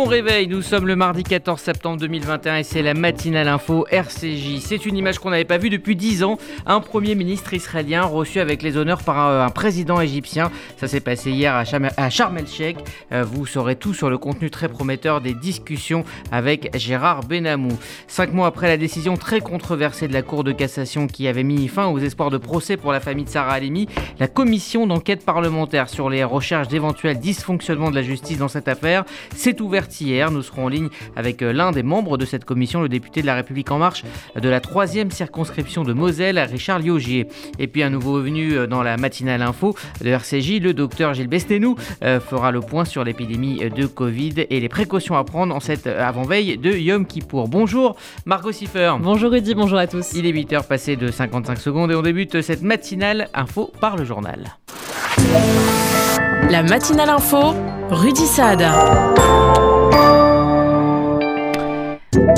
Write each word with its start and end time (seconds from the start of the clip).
bon 0.00 0.06
réveil, 0.06 0.48
nous 0.48 0.62
sommes 0.62 0.86
le 0.86 0.96
mardi 0.96 1.22
14 1.22 1.60
septembre 1.60 2.00
2021 2.00 2.56
et 2.56 2.62
c'est 2.62 2.80
la 2.80 2.94
matinale 2.94 3.48
info 3.48 3.86
RCJ. 3.90 4.58
C'est 4.60 4.86
une 4.86 4.96
image 4.96 5.18
qu'on 5.18 5.28
n'avait 5.28 5.44
pas 5.44 5.58
vue 5.58 5.68
depuis 5.68 5.94
10 5.94 6.24
ans. 6.24 6.38
Un 6.64 6.80
premier 6.80 7.14
ministre 7.14 7.52
israélien 7.52 8.04
reçu 8.04 8.40
avec 8.40 8.62
les 8.62 8.78
honneurs 8.78 9.02
par 9.02 9.18
un, 9.18 9.50
président 9.50 10.00
égyptien. 10.00 10.50
Ça 10.78 10.88
s'est 10.88 11.00
passé 11.00 11.32
hier 11.32 11.54
à, 11.54 12.08
Sharm 12.08 12.38
el-Sheikh. 12.38 12.78
Euh, 13.12 13.24
vous 13.24 13.44
saurez 13.44 13.76
tout 13.76 13.92
sur 13.92 14.08
le 14.08 14.16
contenu 14.16 14.50
très 14.50 14.70
prometteur 14.70 15.20
des 15.20 15.34
discussions 15.34 16.04
avec 16.32 16.74
Gérard 16.78 17.24
Benamou. 17.24 17.76
Cinq 18.08 18.32
mois 18.32 18.46
après 18.46 18.68
la 18.68 18.78
décision 18.78 19.18
très 19.18 19.40
controversée 19.40 20.08
de 20.08 20.14
la 20.14 20.22
Cour 20.22 20.44
de 20.44 20.52
cassation 20.52 21.08
qui 21.08 21.28
avait 21.28 21.42
mis 21.42 21.68
fin 21.68 21.88
aux 21.88 21.98
espoirs 21.98 22.30
de 22.30 22.38
procès 22.38 22.78
pour 22.78 22.92
la 22.92 23.00
famille 23.00 23.26
de 23.26 23.30
Sarah 23.30 23.52
Halimi, 23.52 23.86
la 24.18 24.28
commission 24.28 24.86
d'enquête 24.86 25.26
parlementaire 25.26 25.90
sur 25.90 26.08
les 26.08 26.24
recherches 26.24 26.68
d'éventuels 26.68 27.18
dysfonctionnements 27.18 27.90
de 27.90 27.96
la 27.96 28.02
justice 28.02 28.38
dans 28.38 28.48
cette 28.48 28.68
affaire 28.68 29.04
s'est 29.36 29.60
ouverte 29.60 29.89
hier. 30.00 30.30
Nous 30.30 30.42
serons 30.42 30.66
en 30.66 30.68
ligne 30.68 30.88
avec 31.16 31.42
euh, 31.42 31.52
l'un 31.52 31.72
des 31.72 31.82
membres 31.82 32.18
de 32.18 32.24
cette 32.24 32.44
commission, 32.44 32.82
le 32.82 32.88
député 32.88 33.22
de 33.22 33.26
la 33.26 33.34
République 33.34 33.70
En 33.70 33.78
Marche 33.78 34.04
de 34.40 34.48
la 34.48 34.60
troisième 34.60 35.10
circonscription 35.10 35.82
de 35.82 35.92
Moselle, 35.92 36.38
Richard 36.38 36.78
Liogier. 36.78 37.26
Et 37.58 37.66
puis 37.66 37.82
un 37.82 37.90
nouveau 37.90 38.20
venu 38.20 38.52
euh, 38.52 38.66
dans 38.66 38.82
la 38.82 38.96
matinale 38.96 39.42
info 39.42 39.74
de 40.00 40.10
RCJ, 40.10 40.60
le 40.60 40.74
docteur 40.74 41.14
Gilles 41.14 41.28
Bestenou 41.28 41.76
euh, 42.02 42.20
fera 42.20 42.50
le 42.50 42.60
point 42.60 42.84
sur 42.84 43.04
l'épidémie 43.04 43.58
de 43.58 43.86
Covid 43.86 44.46
et 44.50 44.60
les 44.60 44.68
précautions 44.68 45.16
à 45.16 45.24
prendre 45.24 45.54
en 45.54 45.60
cette 45.60 45.86
avant-veille 45.86 46.58
de 46.58 46.72
Yom 46.72 47.06
Kippour. 47.06 47.48
Bonjour 47.48 47.96
Margot 48.26 48.52
Siffer. 48.52 48.92
Bonjour 49.00 49.30
Rudy, 49.30 49.54
bonjour 49.54 49.78
à 49.78 49.86
tous. 49.86 50.12
Il 50.14 50.26
est 50.26 50.32
8h 50.32 50.66
passé 50.66 50.96
de 50.96 51.10
55 51.10 51.58
secondes 51.58 51.90
et 51.90 51.94
on 51.94 52.02
débute 52.02 52.40
cette 52.42 52.62
matinale 52.62 53.28
info 53.34 53.72
par 53.80 53.96
le 53.96 54.04
journal. 54.04 54.56
La 56.50 56.62
matinale 56.62 57.10
info, 57.10 57.54
Rudy 57.90 58.26
Saad. 58.26 58.60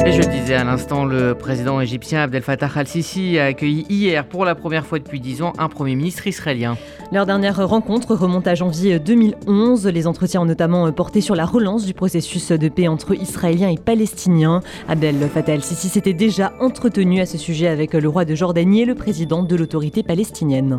Et 0.04 0.10
je 0.10 0.28
disais 0.28 0.54
à 0.54 0.64
l'instant, 0.64 1.04
le 1.04 1.34
président 1.34 1.80
égyptien 1.80 2.22
Abdel 2.22 2.42
Fattah 2.42 2.68
al-Sisi 2.74 3.38
a 3.38 3.44
accueilli 3.44 3.86
hier 3.88 4.26
pour 4.26 4.44
la 4.44 4.54
première 4.54 4.84
fois 4.84 4.98
depuis 4.98 5.20
10 5.20 5.42
ans 5.42 5.52
un 5.58 5.68
premier 5.68 5.94
ministre 5.94 6.26
israélien. 6.26 6.76
Leur 7.12 7.24
dernière 7.24 7.66
rencontre 7.66 8.14
remonte 8.14 8.46
à 8.46 8.54
janvier 8.54 8.98
2011. 8.98 9.86
Les 9.86 10.06
entretiens 10.06 10.40
ont 10.42 10.44
notamment 10.44 10.90
porté 10.92 11.20
sur 11.20 11.34
la 11.34 11.44
relance 11.44 11.86
du 11.86 11.94
processus 11.94 12.52
de 12.52 12.68
paix 12.68 12.88
entre 12.88 13.14
Israéliens 13.14 13.70
et 13.70 13.78
Palestiniens. 13.78 14.60
Abdel 14.88 15.16
Fattah 15.32 15.52
al-Sisi 15.52 15.88
s'était 15.88 16.14
déjà 16.14 16.52
entretenu 16.60 17.20
à 17.20 17.26
ce 17.26 17.38
sujet 17.38 17.68
avec 17.68 17.94
le 17.94 18.08
roi 18.08 18.24
de 18.24 18.34
Jordanie 18.34 18.82
et 18.82 18.86
le 18.86 18.94
président 18.94 19.42
de 19.42 19.56
l'autorité 19.56 20.02
palestinienne. 20.02 20.78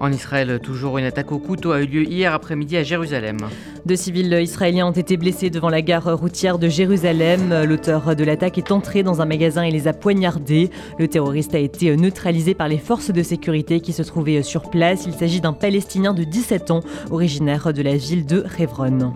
En 0.00 0.10
Israël, 0.10 0.58
toujours 0.62 0.96
une 0.96 1.04
attaque 1.04 1.30
au 1.30 1.38
couteau 1.38 1.72
a 1.72 1.82
eu 1.82 1.86
lieu 1.86 2.02
hier 2.04 2.32
après-midi 2.32 2.78
à 2.78 2.82
Jérusalem. 2.82 3.36
Deux 3.84 3.96
civils 3.96 4.32
israéliens 4.32 4.86
ont 4.86 4.92
été 4.92 5.18
blessés 5.18 5.50
devant 5.50 5.68
la 5.68 5.82
gare 5.82 6.18
routière 6.18 6.58
de 6.58 6.68
Jérusalem. 6.68 7.54
L'auteur 7.64 8.16
de 8.16 8.24
l'attaque 8.24 8.56
est 8.56 8.72
entré 8.72 9.02
dans 9.02 9.20
un 9.20 9.26
magasin 9.26 9.62
et 9.62 9.70
les 9.70 9.88
a 9.88 9.92
poignardés. 9.92 10.70
Le 10.98 11.06
terroriste 11.06 11.54
a 11.54 11.58
été 11.58 11.94
neutralisé 11.96 12.54
par 12.54 12.68
les 12.68 12.78
forces 12.78 13.10
de 13.10 13.22
sécurité 13.22 13.80
qui 13.80 13.92
se 13.92 14.02
trouvaient 14.02 14.42
sur 14.42 14.70
place. 14.70 15.04
Il 15.06 15.12
s'agit 15.12 15.42
d'un 15.42 15.52
Palestinien 15.52 16.14
de 16.14 16.24
17 16.24 16.70
ans, 16.70 16.80
originaire 17.10 17.72
de 17.74 17.82
la 17.82 17.96
ville 17.96 18.24
de 18.24 18.42
Révron. 18.46 19.12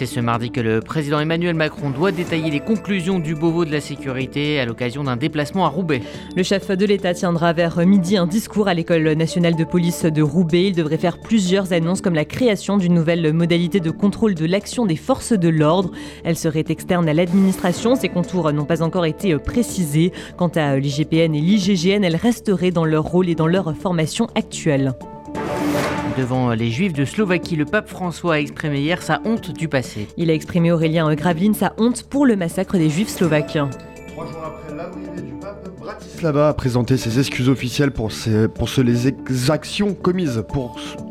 C'est 0.00 0.06
ce 0.06 0.20
mardi 0.20 0.50
que 0.50 0.62
le 0.62 0.80
président 0.80 1.20
Emmanuel 1.20 1.54
Macron 1.54 1.90
doit 1.90 2.10
détailler 2.10 2.50
les 2.50 2.60
conclusions 2.60 3.18
du 3.18 3.34
Beauvau 3.34 3.66
de 3.66 3.70
la 3.70 3.82
sécurité 3.82 4.58
à 4.58 4.64
l'occasion 4.64 5.04
d'un 5.04 5.18
déplacement 5.18 5.66
à 5.66 5.68
Roubaix. 5.68 6.00
Le 6.34 6.42
chef 6.42 6.70
de 6.70 6.86
l'État 6.86 7.12
tiendra 7.12 7.52
vers 7.52 7.76
midi 7.86 8.16
un 8.16 8.26
discours 8.26 8.66
à 8.66 8.72
l'école 8.72 9.12
nationale 9.12 9.56
de 9.56 9.64
police 9.64 10.06
de 10.06 10.22
Roubaix. 10.22 10.68
Il 10.68 10.74
devrait 10.74 10.96
faire 10.96 11.18
plusieurs 11.18 11.74
annonces 11.74 12.00
comme 12.00 12.14
la 12.14 12.24
création 12.24 12.78
d'une 12.78 12.94
nouvelle 12.94 13.30
modalité 13.34 13.78
de 13.78 13.90
contrôle 13.90 14.34
de 14.34 14.46
l'action 14.46 14.86
des 14.86 14.96
forces 14.96 15.34
de 15.34 15.50
l'ordre. 15.50 15.90
Elle 16.24 16.38
serait 16.38 16.64
externe 16.70 17.06
à 17.06 17.12
l'administration. 17.12 17.94
Ses 17.94 18.08
contours 18.08 18.50
n'ont 18.54 18.64
pas 18.64 18.80
encore 18.80 19.04
été 19.04 19.36
précisés. 19.36 20.12
Quant 20.38 20.48
à 20.48 20.78
l'IGPN 20.78 21.34
et 21.34 21.42
l'IGGN, 21.42 22.04
elles 22.04 22.16
resteraient 22.16 22.70
dans 22.70 22.86
leur 22.86 23.04
rôle 23.04 23.28
et 23.28 23.34
dans 23.34 23.48
leur 23.48 23.76
formation 23.76 24.28
actuelle. 24.34 24.94
Devant 26.20 26.50
les 26.50 26.70
Juifs 26.70 26.92
de 26.92 27.06
Slovaquie, 27.06 27.56
le 27.56 27.64
pape 27.64 27.88
François 27.88 28.34
a 28.34 28.38
exprimé 28.40 28.80
hier 28.80 29.00
sa 29.00 29.22
honte 29.24 29.52
du 29.52 29.68
passé. 29.68 30.06
Il 30.18 30.30
a 30.30 30.34
exprimé 30.34 30.70
Aurélien 30.70 31.14
Graveline 31.14 31.54
sa 31.54 31.72
honte 31.78 32.02
pour 32.02 32.26
le 32.26 32.36
massacre 32.36 32.76
des 32.76 32.90
Juifs 32.90 33.08
slovaques. 33.08 33.56
Trois 34.08 34.26
jours 34.26 34.44
après 34.44 34.76
l'arrivée 34.76 35.22
du 35.22 35.32
pape, 35.32 35.39
Bratislava 35.80 36.48
a 36.48 36.54
présenté 36.54 36.96
ses 36.96 37.18
excuses 37.18 37.48
officielles 37.48 37.90
pour, 37.90 38.10
pour 38.54 38.68
les 38.78 39.08
exactions 39.08 39.94
commises 39.94 40.44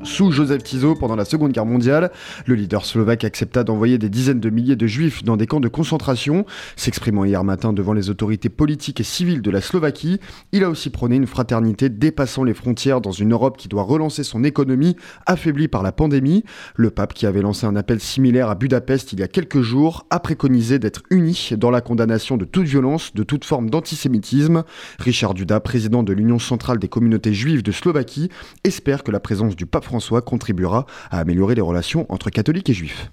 sous 0.04 0.32
Joseph 0.32 0.64
Tiso 0.64 0.96
pendant 0.96 1.16
la 1.16 1.26
Seconde 1.26 1.52
Guerre 1.52 1.66
mondiale. 1.66 2.12
Le 2.46 2.56
leader 2.56 2.86
slovaque 2.86 3.24
accepta 3.24 3.64
d'envoyer 3.64 3.98
des 3.98 4.10
dizaines 4.10 4.40
de 4.40 4.50
milliers 4.50 4.76
de 4.76 4.88
juifs 4.88 5.24
dans 5.24 5.38
des 5.38 5.48
camps 5.48 5.60
de 5.60 5.68
concentration. 5.68 6.46
S'exprimant 6.76 7.26
hier 7.26 7.44
matin 7.44 7.74
devant 7.74 7.94
les 7.94 8.10
autorités 8.10 8.50
politiques 8.50 9.02
et 9.02 9.04
civiles 9.04 9.42
de 9.42 9.52
la 9.52 9.62
Slovaquie, 9.62 10.20
il 10.52 10.64
a 10.64 10.70
aussi 10.70 10.90
prôné 10.90 11.16
une 11.16 11.28
fraternité 11.28 11.90
dépassant 11.90 12.44
les 12.44 12.54
frontières 12.54 13.02
dans 13.02 13.12
une 13.12 13.34
Europe 13.34 13.58
qui 13.58 13.68
doit 13.68 13.84
relancer 13.84 14.24
son 14.24 14.44
économie 14.44 14.96
affaiblie 15.26 15.68
par 15.68 15.84
la 15.84 15.92
pandémie. 15.92 16.44
Le 16.76 16.92
pape, 16.92 17.14
qui 17.14 17.26
avait 17.26 17.42
lancé 17.42 17.66
un 17.66 17.76
appel 17.76 18.00
similaire 18.00 18.50
à 18.50 18.56
Budapest 18.56 19.12
il 19.14 19.20
y 19.20 19.24
a 19.24 19.28
quelques 19.28 19.62
jours, 19.62 20.06
a 20.10 20.20
préconisé 20.20 20.80
d'être 20.80 21.02
uni 21.10 21.50
dans 21.58 21.72
la 21.72 21.82
condamnation 21.82 22.38
de 22.38 22.46
toute 22.46 22.68
violence, 22.68 23.14
de 23.16 23.24
toute 23.24 23.44
forme 23.44 23.70
d'antisémitisme. 23.70 24.29
Richard 25.00 25.34
Duda, 25.34 25.60
président 25.60 26.04
de 26.04 26.14
l'Union 26.14 26.40
centrale 26.40 26.80
des 26.80 26.88
communautés 26.88 27.34
juives 27.34 27.64
de 27.64 27.72
Slovaquie, 27.72 28.30
espère 28.64 29.04
que 29.04 29.12
la 29.12 29.20
présence 29.20 29.56
du 29.56 29.66
pape 29.66 29.86
François 29.86 30.22
contribuera 30.22 30.86
à 31.12 31.20
améliorer 31.20 31.56
les 31.56 31.62
relations 31.62 32.06
entre 32.10 32.30
catholiques 32.30 32.70
et 32.70 32.74
juifs. 32.74 33.12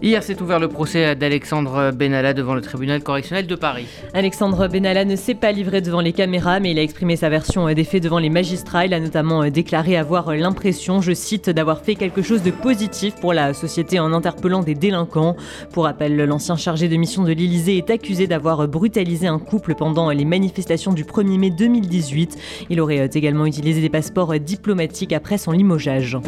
Hier 0.00 0.22
s'est 0.22 0.40
ouvert 0.40 0.60
le 0.60 0.68
procès 0.68 1.16
d'Alexandre 1.16 1.90
Benalla 1.90 2.32
devant 2.32 2.54
le 2.54 2.60
tribunal 2.60 3.02
correctionnel 3.02 3.48
de 3.48 3.54
Paris. 3.56 3.88
Alexandre 4.14 4.68
Benalla 4.68 5.04
ne 5.04 5.16
s'est 5.16 5.34
pas 5.34 5.50
livré 5.50 5.80
devant 5.80 6.00
les 6.00 6.12
caméras, 6.12 6.60
mais 6.60 6.70
il 6.70 6.78
a 6.78 6.82
exprimé 6.82 7.16
sa 7.16 7.28
version 7.28 7.66
des 7.74 7.82
faits 7.82 8.04
devant 8.04 8.20
les 8.20 8.30
magistrats. 8.30 8.86
Il 8.86 8.94
a 8.94 9.00
notamment 9.00 9.48
déclaré 9.48 9.96
avoir 9.96 10.36
l'impression, 10.36 11.00
je 11.00 11.12
cite, 11.12 11.50
d'avoir 11.50 11.80
fait 11.80 11.96
quelque 11.96 12.22
chose 12.22 12.44
de 12.44 12.52
positif 12.52 13.16
pour 13.16 13.32
la 13.32 13.54
société 13.54 13.98
en 13.98 14.12
interpellant 14.12 14.62
des 14.62 14.76
délinquants. 14.76 15.34
Pour 15.72 15.84
rappel, 15.84 16.16
l'ancien 16.16 16.56
chargé 16.56 16.88
de 16.88 16.96
mission 16.96 17.24
de 17.24 17.32
l'Élysée 17.32 17.76
est 17.76 17.90
accusé 17.90 18.28
d'avoir 18.28 18.68
brutalisé 18.68 19.26
un 19.26 19.40
couple 19.40 19.74
pendant 19.74 20.10
les 20.10 20.24
manifestations 20.24 20.92
du 20.92 21.02
1er 21.02 21.38
mai 21.38 21.50
2018. 21.50 22.38
Il 22.70 22.80
aurait 22.80 23.10
également 23.12 23.46
utilisé 23.46 23.80
des 23.80 23.90
passeports 23.90 24.38
diplomatiques 24.38 25.12
après 25.12 25.38
son 25.38 25.50
limogeage. 25.50 26.18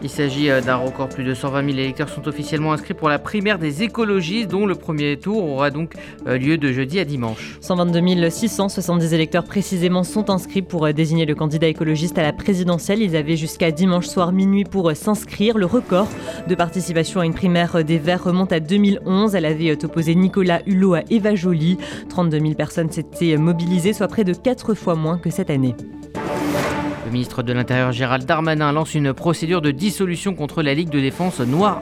Il 0.00 0.08
s'agit 0.08 0.48
euh, 0.48 0.60
d'un 0.60 0.76
record, 0.76 1.08
plus 1.08 1.24
de 1.24 1.34
120 1.34 1.64
000 1.64 1.78
électeurs 1.78 2.08
sont 2.08 2.28
officiellement 2.28 2.72
inscrits 2.72 2.94
pour 2.94 3.08
la 3.08 3.18
primaire 3.18 3.58
des 3.58 3.82
écologistes, 3.82 4.48
dont 4.48 4.64
le 4.64 4.76
premier 4.76 5.16
tour 5.16 5.44
aura 5.44 5.70
donc 5.70 5.94
euh, 6.28 6.38
lieu 6.38 6.56
de 6.56 6.72
jeudi 6.72 7.00
à 7.00 7.04
dimanche. 7.04 7.58
122 7.60 8.30
670 8.30 9.12
électeurs 9.12 9.42
précisément 9.42 10.04
sont 10.04 10.30
inscrits 10.30 10.62
pour 10.62 10.86
euh, 10.86 10.92
désigner 10.92 11.26
le 11.26 11.34
candidat 11.34 11.66
écologiste 11.66 12.16
à 12.16 12.22
la 12.22 12.32
présidentielle. 12.32 13.02
Ils 13.02 13.16
avaient 13.16 13.36
jusqu'à 13.36 13.72
dimanche 13.72 14.06
soir 14.06 14.30
minuit 14.30 14.64
pour 14.64 14.92
s'inscrire. 14.94 15.58
Le 15.58 15.66
record 15.66 16.08
de 16.46 16.54
participation 16.54 17.20
à 17.20 17.26
une 17.26 17.34
primaire 17.34 17.82
des 17.84 17.98
Verts 17.98 18.22
remonte 18.22 18.52
à 18.52 18.60
2011. 18.60 19.34
Elle 19.34 19.46
avait 19.46 19.84
opposé 19.84 20.14
Nicolas 20.14 20.60
Hulot 20.66 20.94
à 20.94 21.02
Eva 21.10 21.34
Joly. 21.34 21.76
32 22.08 22.38
000 22.38 22.54
personnes 22.54 22.90
s'étaient 22.90 23.36
mobilisées, 23.36 23.92
soit 23.92 24.08
près 24.08 24.24
de 24.24 24.32
4 24.32 24.74
fois 24.74 24.94
moins 24.94 25.18
que 25.18 25.30
cette 25.30 25.50
année. 25.50 25.74
Le 27.08 27.12
ministre 27.12 27.42
de 27.42 27.54
l'Intérieur 27.54 27.90
Gérald 27.90 28.26
Darmanin 28.26 28.70
lance 28.70 28.94
une 28.94 29.14
procédure 29.14 29.62
de 29.62 29.70
dissolution 29.70 30.34
contre 30.34 30.62
la 30.62 30.74
Ligue 30.74 30.90
de 30.90 31.00
défense 31.00 31.40
noire. 31.40 31.80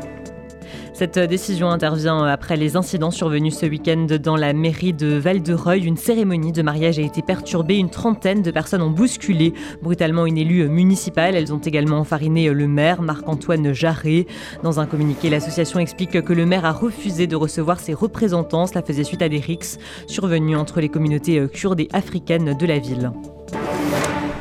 Cette 0.95 1.19
décision 1.19 1.69
intervient 1.69 2.23
après 2.23 2.57
les 2.57 2.77
incidents 2.77 3.11
survenus 3.11 3.59
ce 3.59 3.67
week-end 3.67 4.07
dans 4.23 4.37
la 4.37 4.53
mairie 4.53 4.93
de 4.93 5.17
Val-de-Reuil. 5.17 5.85
Une 5.85 5.97
cérémonie 5.97 6.53
de 6.53 6.63
mariage 6.63 7.01
a 7.01 7.03
été 7.03 7.23
perturbée. 7.23 7.77
Une 7.77 7.91
trentaine 7.91 8.43
de 8.43 8.53
personnes 8.53 8.83
ont 8.83 8.91
bousculé 8.91 9.53
brutalement 9.83 10.27
une 10.27 10.39
élue 10.39 10.69
municipale. 10.69 11.35
Elles 11.35 11.53
ont 11.53 11.59
également 11.59 11.99
enfariné 11.99 12.49
le 12.49 12.69
maire, 12.69 13.03
Marc-Antoine 13.03 13.73
Jarret. 13.73 14.27
Dans 14.63 14.79
un 14.79 14.87
communiqué, 14.87 15.29
l'association 15.29 15.81
explique 15.81 16.23
que 16.23 16.33
le 16.33 16.47
maire 16.47 16.65
a 16.65 16.73
refusé 16.73 17.27
de 17.27 17.35
recevoir 17.35 17.81
ses 17.81 17.95
représentants. 17.95 18.69
Cela 18.69 18.83
faisait 18.83 19.03
suite 19.03 19.23
à 19.23 19.29
des 19.29 19.41
rixes 19.41 19.79
survenus 20.07 20.57
entre 20.57 20.81
les 20.81 20.89
communautés 20.89 21.45
kurdes 21.53 21.81
et 21.81 21.89
africaines 21.93 22.57
de 22.57 22.67
la 22.67 22.79
ville. 22.79 23.11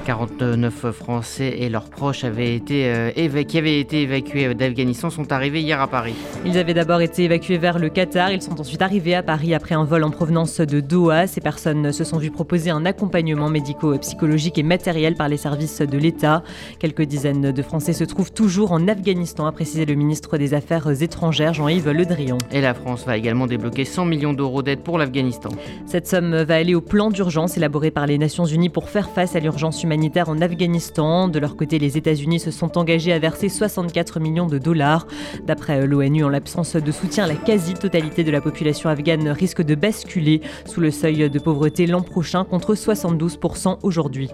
49 0.05 0.91
Français 0.91 1.55
et 1.59 1.67
leurs 1.67 1.89
proches 1.89 2.23
avaient 2.23 2.55
été, 2.55 2.85
euh, 2.85 3.43
qui 3.43 3.57
avaient 3.57 3.79
été 3.79 4.03
évacués 4.03 4.53
d'Afghanistan 4.53 5.09
sont 5.09 5.31
arrivés 5.31 5.61
hier 5.61 5.81
à 5.81 5.87
Paris. 5.87 6.13
Ils 6.45 6.59
avaient 6.59 6.75
d'abord 6.75 7.01
été 7.01 7.23
évacués 7.23 7.57
vers 7.57 7.79
le 7.79 7.89
Qatar. 7.89 8.31
Ils 8.31 8.41
sont 8.41 8.61
ensuite 8.61 8.83
arrivés 8.83 9.15
à 9.15 9.23
Paris 9.23 9.55
après 9.55 9.73
un 9.73 9.83
vol 9.83 10.03
en 10.03 10.11
provenance 10.11 10.61
de 10.61 10.79
Doha. 10.79 11.25
Ces 11.25 11.41
personnes 11.41 11.91
se 11.91 12.03
sont 12.03 12.19
vues 12.19 12.29
proposer 12.29 12.69
un 12.69 12.85
accompagnement 12.85 13.49
médico-psychologique 13.49 14.59
et 14.59 14.63
matériel 14.63 15.15
par 15.15 15.27
les 15.27 15.37
services 15.37 15.81
de 15.81 15.97
l'État. 15.97 16.43
Quelques 16.77 17.01
dizaines 17.01 17.51
de 17.51 17.61
Français 17.63 17.93
se 17.93 18.03
trouvent 18.03 18.31
toujours 18.31 18.73
en 18.73 18.87
Afghanistan, 18.87 19.47
a 19.47 19.51
précisé 19.51 19.85
le 19.85 19.95
ministre 19.95 20.37
des 20.37 20.53
Affaires 20.53 21.01
étrangères 21.01 21.55
Jean-Yves 21.55 21.89
Le 21.89 22.05
Drian. 22.05 22.37
Et 22.51 22.61
la 22.61 22.75
France 22.75 23.05
va 23.07 23.17
également 23.17 23.47
débloquer 23.47 23.85
100 23.85 24.05
millions 24.05 24.33
d'euros 24.33 24.61
d'aide 24.61 24.81
pour 24.81 24.99
l'Afghanistan. 24.99 25.49
Cette 25.87 26.05
somme 26.05 26.43
va 26.43 26.55
aller 26.55 26.75
au 26.75 26.81
plan 26.81 27.09
d'urgence 27.09 27.57
élaboré 27.57 27.89
par 27.89 28.05
les 28.05 28.19
Nations 28.19 28.45
Unies 28.45 28.69
pour 28.69 28.89
faire 28.89 29.09
face 29.09 29.35
à 29.35 29.39
l'urgence 29.39 29.81
humanitaire 29.81 29.94
humanitaire 29.95 30.27
en 30.27 30.41
Afghanistan. 30.41 31.29
De 31.29 31.39
leur 31.39 31.55
côté, 31.55 31.79
les 31.79 31.97
États-Unis 31.97 32.41
se 32.41 32.51
sont 32.51 32.77
engagés 32.77 33.13
à 33.13 33.19
verser 33.19 33.47
64 33.47 34.19
millions 34.19 34.45
de 34.45 34.57
dollars. 34.57 35.07
D'après 35.45 35.87
l'ONU, 35.87 36.25
en 36.25 36.29
l'absence 36.29 36.75
de 36.75 36.91
soutien, 36.91 37.27
la 37.27 37.35
quasi-totalité 37.35 38.25
de 38.25 38.31
la 38.31 38.41
population 38.41 38.89
afghane 38.89 39.29
risque 39.29 39.61
de 39.61 39.73
basculer 39.73 40.41
sous 40.65 40.81
le 40.81 40.91
seuil 40.91 41.29
de 41.29 41.39
pauvreté 41.39 41.87
l'an 41.87 42.01
prochain 42.01 42.43
contre 42.43 42.75
72% 42.75 43.77
aujourd'hui. 43.83 44.29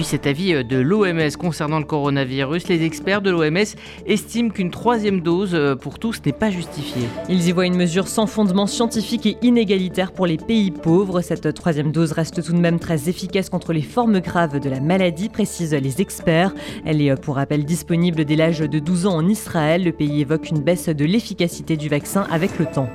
Puis 0.00 0.06
cet 0.06 0.26
avis 0.26 0.54
euh, 0.54 0.62
de 0.62 0.78
l'OMS 0.78 1.36
concernant 1.38 1.78
le 1.78 1.84
coronavirus, 1.84 2.68
les 2.68 2.84
experts 2.86 3.20
de 3.20 3.28
l'OMS 3.30 3.76
estiment 4.06 4.48
qu'une 4.48 4.70
troisième 4.70 5.20
dose 5.20 5.50
euh, 5.52 5.76
pour 5.76 5.98
tous 5.98 6.22
n'est 6.24 6.32
pas 6.32 6.48
justifiée. 6.48 7.06
Ils 7.28 7.46
y 7.46 7.52
voient 7.52 7.66
une 7.66 7.76
mesure 7.76 8.08
sans 8.08 8.26
fondement 8.26 8.66
scientifique 8.66 9.26
et 9.26 9.36
inégalitaire 9.42 10.12
pour 10.12 10.26
les 10.26 10.38
pays 10.38 10.70
pauvres. 10.70 11.20
Cette 11.20 11.52
troisième 11.52 11.92
dose 11.92 12.12
reste 12.12 12.42
tout 12.42 12.54
de 12.54 12.58
même 12.58 12.78
très 12.78 13.10
efficace 13.10 13.50
contre 13.50 13.74
les 13.74 13.82
formes 13.82 14.20
graves 14.20 14.58
de 14.58 14.70
la 14.70 14.80
maladie, 14.80 15.28
précisent 15.28 15.74
les 15.74 16.00
experts. 16.00 16.54
Elle 16.86 17.02
est 17.02 17.14
pour 17.20 17.34
rappel 17.34 17.66
disponible 17.66 18.24
dès 18.24 18.36
l'âge 18.36 18.60
de 18.60 18.78
12 18.78 19.04
ans 19.04 19.16
en 19.16 19.28
Israël. 19.28 19.84
Le 19.84 19.92
pays 19.92 20.22
évoque 20.22 20.48
une 20.48 20.62
baisse 20.62 20.88
de 20.88 21.04
l'efficacité 21.04 21.76
du 21.76 21.90
vaccin 21.90 22.26
avec 22.30 22.58
le 22.58 22.64
temps. 22.64 22.88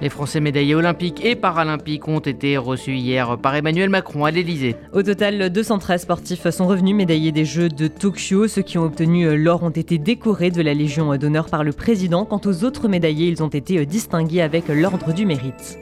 Les 0.00 0.08
Français 0.10 0.38
médaillés 0.38 0.76
olympiques 0.76 1.24
et 1.24 1.34
paralympiques 1.34 2.06
ont 2.06 2.20
été 2.20 2.56
reçus 2.56 2.94
hier 2.94 3.36
par 3.38 3.56
Emmanuel 3.56 3.90
Macron 3.90 4.24
à 4.24 4.30
l'Elysée. 4.30 4.76
Au 4.92 5.02
total, 5.02 5.50
213 5.50 6.02
sportifs 6.02 6.48
sont 6.50 6.68
revenus 6.68 6.94
médaillés 6.94 7.32
des 7.32 7.44
Jeux 7.44 7.68
de 7.68 7.88
Tokyo. 7.88 8.46
Ceux 8.46 8.62
qui 8.62 8.78
ont 8.78 8.84
obtenu 8.84 9.36
l'or 9.36 9.64
ont 9.64 9.70
été 9.70 9.98
décorés 9.98 10.52
de 10.52 10.62
la 10.62 10.72
Légion 10.72 11.16
d'honneur 11.16 11.46
par 11.46 11.64
le 11.64 11.72
président. 11.72 12.24
Quant 12.24 12.40
aux 12.44 12.64
autres 12.64 12.86
médaillés, 12.86 13.26
ils 13.26 13.42
ont 13.42 13.48
été 13.48 13.84
distingués 13.86 14.40
avec 14.40 14.68
l'ordre 14.68 15.12
du 15.12 15.26
mérite. 15.26 15.78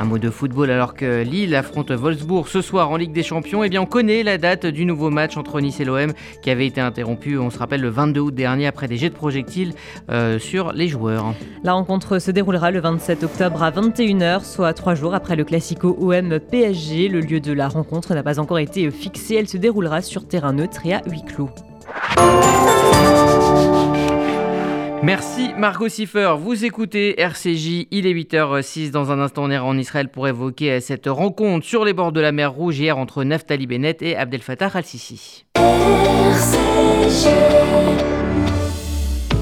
Un 0.00 0.04
mot 0.04 0.18
de 0.18 0.30
football 0.30 0.70
alors 0.70 0.94
que 0.94 1.22
Lille 1.22 1.56
affronte 1.56 1.90
Wolfsburg 1.90 2.46
ce 2.46 2.62
soir 2.62 2.88
en 2.90 2.96
Ligue 2.96 3.12
des 3.12 3.24
Champions. 3.24 3.64
Eh 3.64 3.68
bien, 3.68 3.82
on 3.82 3.86
connaît 3.86 4.22
la 4.22 4.38
date 4.38 4.64
du 4.64 4.84
nouveau 4.84 5.10
match 5.10 5.36
entre 5.36 5.60
Nice 5.60 5.80
et 5.80 5.84
l'OM 5.84 6.12
qui 6.40 6.50
avait 6.50 6.66
été 6.66 6.80
interrompu, 6.80 7.36
on 7.36 7.50
se 7.50 7.58
rappelle, 7.58 7.80
le 7.80 7.88
22 7.88 8.20
août 8.20 8.34
dernier 8.34 8.68
après 8.68 8.86
des 8.86 8.96
jets 8.96 9.10
de 9.10 9.14
projectiles 9.14 9.72
euh, 10.08 10.38
sur 10.38 10.72
les 10.72 10.86
joueurs. 10.86 11.34
La 11.64 11.72
rencontre 11.72 12.20
se 12.20 12.30
déroulera 12.30 12.70
le 12.70 12.80
27 12.80 13.24
octobre 13.24 13.60
à 13.60 13.72
21h, 13.72 14.44
soit 14.44 14.72
trois 14.72 14.94
jours 14.94 15.14
après 15.14 15.34
le 15.34 15.42
Classico 15.42 15.96
OM-PSG. 16.00 17.08
Le 17.08 17.20
lieu 17.20 17.40
de 17.40 17.52
la 17.52 17.66
rencontre 17.66 18.14
n'a 18.14 18.22
pas 18.22 18.38
encore 18.38 18.60
été 18.60 18.88
fixé. 18.92 19.34
Elle 19.34 19.48
se 19.48 19.56
déroulera 19.56 20.00
sur 20.00 20.28
terrain 20.28 20.52
neutre 20.52 20.86
et 20.86 20.94
à 20.94 21.02
huis 21.06 21.24
clos. 21.24 21.50
Merci 25.02 25.50
Margot 25.56 25.88
Siffer, 25.88 26.34
vous 26.38 26.64
écoutez 26.64 27.20
RCJ, 27.20 27.86
il 27.90 28.06
est 28.06 28.12
8h06 28.12 28.90
dans 28.90 29.12
un 29.12 29.20
instant 29.20 29.44
on 29.44 29.50
ira 29.50 29.64
en 29.64 29.78
Israël 29.78 30.08
pour 30.08 30.26
évoquer 30.26 30.80
cette 30.80 31.06
rencontre 31.06 31.64
sur 31.64 31.84
les 31.84 31.92
bords 31.92 32.12
de 32.12 32.20
la 32.20 32.32
mer 32.32 32.52
Rouge 32.52 32.80
hier 32.80 32.98
entre 32.98 33.22
Naftali 33.24 33.66
Bennett 33.66 34.02
et 34.02 34.16
Abdel 34.16 34.42
Fattah 34.42 34.70
al-Sisi. 34.74 35.44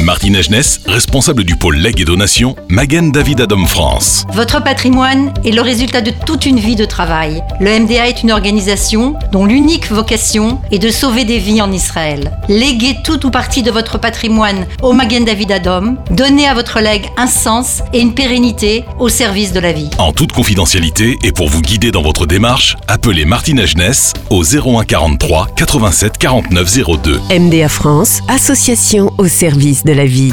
Martine 0.00 0.36
Agenès, 0.36 0.80
responsable 0.86 1.44
du 1.44 1.56
pôle 1.56 1.76
legs 1.76 2.00
et 2.00 2.04
donation, 2.04 2.56
Magen 2.68 3.12
David 3.12 3.40
Adam 3.40 3.66
France. 3.66 4.24
Votre 4.32 4.62
patrimoine 4.62 5.32
est 5.44 5.52
le 5.52 5.62
résultat 5.62 6.00
de 6.00 6.12
toute 6.26 6.46
une 6.46 6.58
vie 6.58 6.76
de 6.76 6.84
travail. 6.84 7.42
Le 7.60 7.78
MDA 7.78 8.08
est 8.08 8.22
une 8.22 8.32
organisation 8.32 9.14
dont 9.30 9.46
l'unique 9.46 9.90
vocation 9.90 10.60
est 10.70 10.78
de 10.78 10.90
sauver 10.90 11.24
des 11.24 11.38
vies 11.38 11.62
en 11.62 11.70
Israël. 11.70 12.36
Léguez 12.48 12.96
tout 13.04 13.24
ou 13.26 13.30
partie 13.30 13.62
de 13.62 13.70
votre 13.70 13.98
patrimoine 13.98 14.66
au 14.82 14.92
Magen 14.92 15.24
David 15.24 15.52
Adom. 15.52 15.96
Donnez 16.10 16.48
à 16.48 16.54
votre 16.54 16.80
legs 16.80 17.06
un 17.16 17.26
sens 17.26 17.82
et 17.92 18.00
une 18.00 18.14
pérennité 18.14 18.84
au 18.98 19.08
service 19.08 19.52
de 19.52 19.60
la 19.60 19.72
vie. 19.72 19.90
En 19.98 20.12
toute 20.12 20.32
confidentialité 20.32 21.16
et 21.22 21.32
pour 21.32 21.48
vous 21.48 21.60
guider 21.62 21.90
dans 21.90 22.02
votre 22.02 22.26
démarche, 22.26 22.76
appelez 22.88 23.24
Martine 23.24 23.60
Agenès 23.60 24.14
au 24.30 24.42
01 24.42 24.84
43 24.84 25.48
87 25.56 26.18
49 26.18 26.78
02. 27.02 27.20
MDA 27.38 27.68
France, 27.68 28.20
association 28.28 29.11
au 29.18 29.26
service 29.26 29.84
de 29.84 29.92
la 29.92 30.06
vie. 30.06 30.32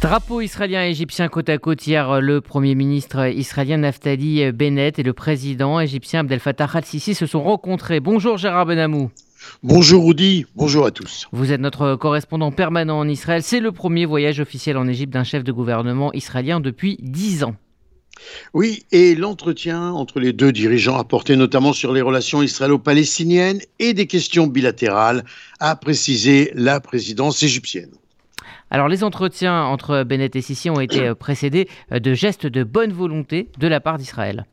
Drapeau 0.00 0.40
israélien 0.40 0.84
et 0.84 0.90
égyptien 0.90 1.28
côte 1.28 1.48
à 1.48 1.58
côte 1.58 1.86
hier, 1.86 2.20
le 2.20 2.40
Premier 2.40 2.74
ministre 2.74 3.28
israélien 3.28 3.76
Naftali 3.76 4.50
Bennett 4.50 4.98
et 4.98 5.04
le 5.04 5.12
président 5.12 5.78
égyptien 5.78 6.20
Abdel 6.20 6.40
Fattah 6.40 6.68
al-Sisi 6.74 7.14
se 7.14 7.26
sont 7.26 7.42
rencontrés. 7.42 8.00
Bonjour 8.00 8.38
Gérard 8.38 8.66
Benamou. 8.66 9.12
Bonjour 9.62 10.04
Rudy, 10.04 10.46
bonjour 10.56 10.84
à 10.86 10.90
tous. 10.90 11.28
Vous 11.30 11.52
êtes 11.52 11.60
notre 11.60 11.94
correspondant 11.94 12.50
permanent 12.50 12.98
en 12.98 13.08
Israël. 13.08 13.44
C'est 13.44 13.60
le 13.60 13.70
premier 13.70 14.04
voyage 14.04 14.40
officiel 14.40 14.76
en 14.76 14.88
Égypte 14.88 15.12
d'un 15.12 15.22
chef 15.22 15.44
de 15.44 15.52
gouvernement 15.52 16.12
israélien 16.12 16.58
depuis 16.58 16.98
dix 17.00 17.44
ans. 17.44 17.54
Oui, 18.52 18.84
et 18.92 19.14
l'entretien 19.14 19.92
entre 19.92 20.20
les 20.20 20.32
deux 20.32 20.52
dirigeants 20.52 20.98
a 20.98 21.04
porté 21.04 21.36
notamment 21.36 21.72
sur 21.72 21.92
les 21.92 22.00
relations 22.00 22.42
israélo-palestiniennes 22.42 23.60
et 23.78 23.94
des 23.94 24.06
questions 24.06 24.46
bilatérales, 24.46 25.24
a 25.60 25.76
précisé 25.76 26.52
la 26.54 26.80
présidence 26.80 27.42
égyptienne. 27.42 27.90
Alors 28.70 28.88
les 28.88 29.04
entretiens 29.04 29.62
entre 29.64 30.04
Bennett 30.04 30.34
et 30.36 30.42
Sisi 30.42 30.70
ont 30.70 30.80
été 30.80 31.14
précédés 31.14 31.68
de 31.90 32.14
gestes 32.14 32.46
de 32.46 32.64
bonne 32.64 32.92
volonté 32.92 33.48
de 33.58 33.68
la 33.68 33.80
part 33.80 33.98
d'Israël. 33.98 34.46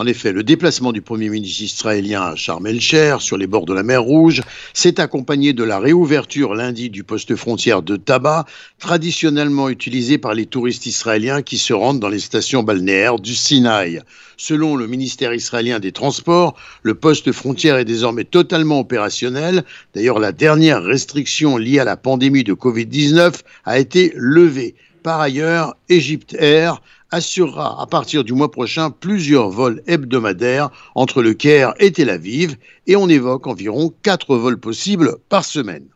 En 0.00 0.06
effet, 0.06 0.32
le 0.32 0.42
déplacement 0.42 0.92
du 0.92 1.02
Premier 1.02 1.28
ministre 1.28 1.62
israélien 1.62 2.22
à 2.22 2.34
Sharm 2.34 2.66
el-Cher, 2.66 3.20
sur 3.20 3.36
les 3.36 3.46
bords 3.46 3.66
de 3.66 3.74
la 3.74 3.82
mer 3.82 4.02
Rouge, 4.02 4.40
s'est 4.72 4.98
accompagné 4.98 5.52
de 5.52 5.62
la 5.62 5.78
réouverture 5.78 6.54
lundi 6.54 6.88
du 6.88 7.04
poste 7.04 7.36
frontière 7.36 7.82
de 7.82 7.96
Taba, 7.96 8.46
traditionnellement 8.78 9.68
utilisé 9.68 10.16
par 10.16 10.32
les 10.32 10.46
touristes 10.46 10.86
israéliens 10.86 11.42
qui 11.42 11.58
se 11.58 11.74
rendent 11.74 12.00
dans 12.00 12.08
les 12.08 12.18
stations 12.18 12.62
balnéaires 12.62 13.18
du 13.18 13.34
Sinaï. 13.34 14.00
Selon 14.38 14.74
le 14.74 14.86
ministère 14.86 15.34
israélien 15.34 15.80
des 15.80 15.92
Transports, 15.92 16.56
le 16.82 16.94
poste 16.94 17.30
frontière 17.32 17.76
est 17.76 17.84
désormais 17.84 18.24
totalement 18.24 18.80
opérationnel. 18.80 19.64
D'ailleurs, 19.94 20.18
la 20.18 20.32
dernière 20.32 20.82
restriction 20.82 21.58
liée 21.58 21.78
à 21.78 21.84
la 21.84 21.98
pandémie 21.98 22.42
de 22.42 22.54
Covid-19 22.54 23.40
a 23.66 23.78
été 23.78 24.14
levée. 24.16 24.76
Par 25.02 25.20
ailleurs, 25.20 25.76
Egypte 25.88 26.34
Air 26.34 26.82
assurera 27.10 27.80
à 27.80 27.86
partir 27.86 28.22
du 28.22 28.34
mois 28.34 28.50
prochain 28.50 28.90
plusieurs 28.90 29.48
vols 29.48 29.82
hebdomadaires 29.86 30.70
entre 30.94 31.22
le 31.22 31.32
Caire 31.32 31.72
et 31.78 31.90
Tel 31.90 32.10
Aviv 32.10 32.56
et 32.86 32.96
on 32.96 33.08
évoque 33.08 33.46
environ 33.46 33.92
quatre 34.02 34.36
vols 34.36 34.60
possibles 34.60 35.16
par 35.28 35.44
semaine. 35.44 35.86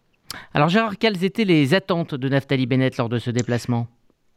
Alors 0.55 0.69
Gérard, 0.69 0.99
quelles 0.99 1.23
étaient 1.23 1.45
les 1.45 1.75
attentes 1.75 2.15
de 2.15 2.29
Naftali 2.29 2.67
Bennett 2.67 2.97
lors 2.97 3.09
de 3.09 3.19
ce 3.19 3.31
déplacement? 3.31 3.89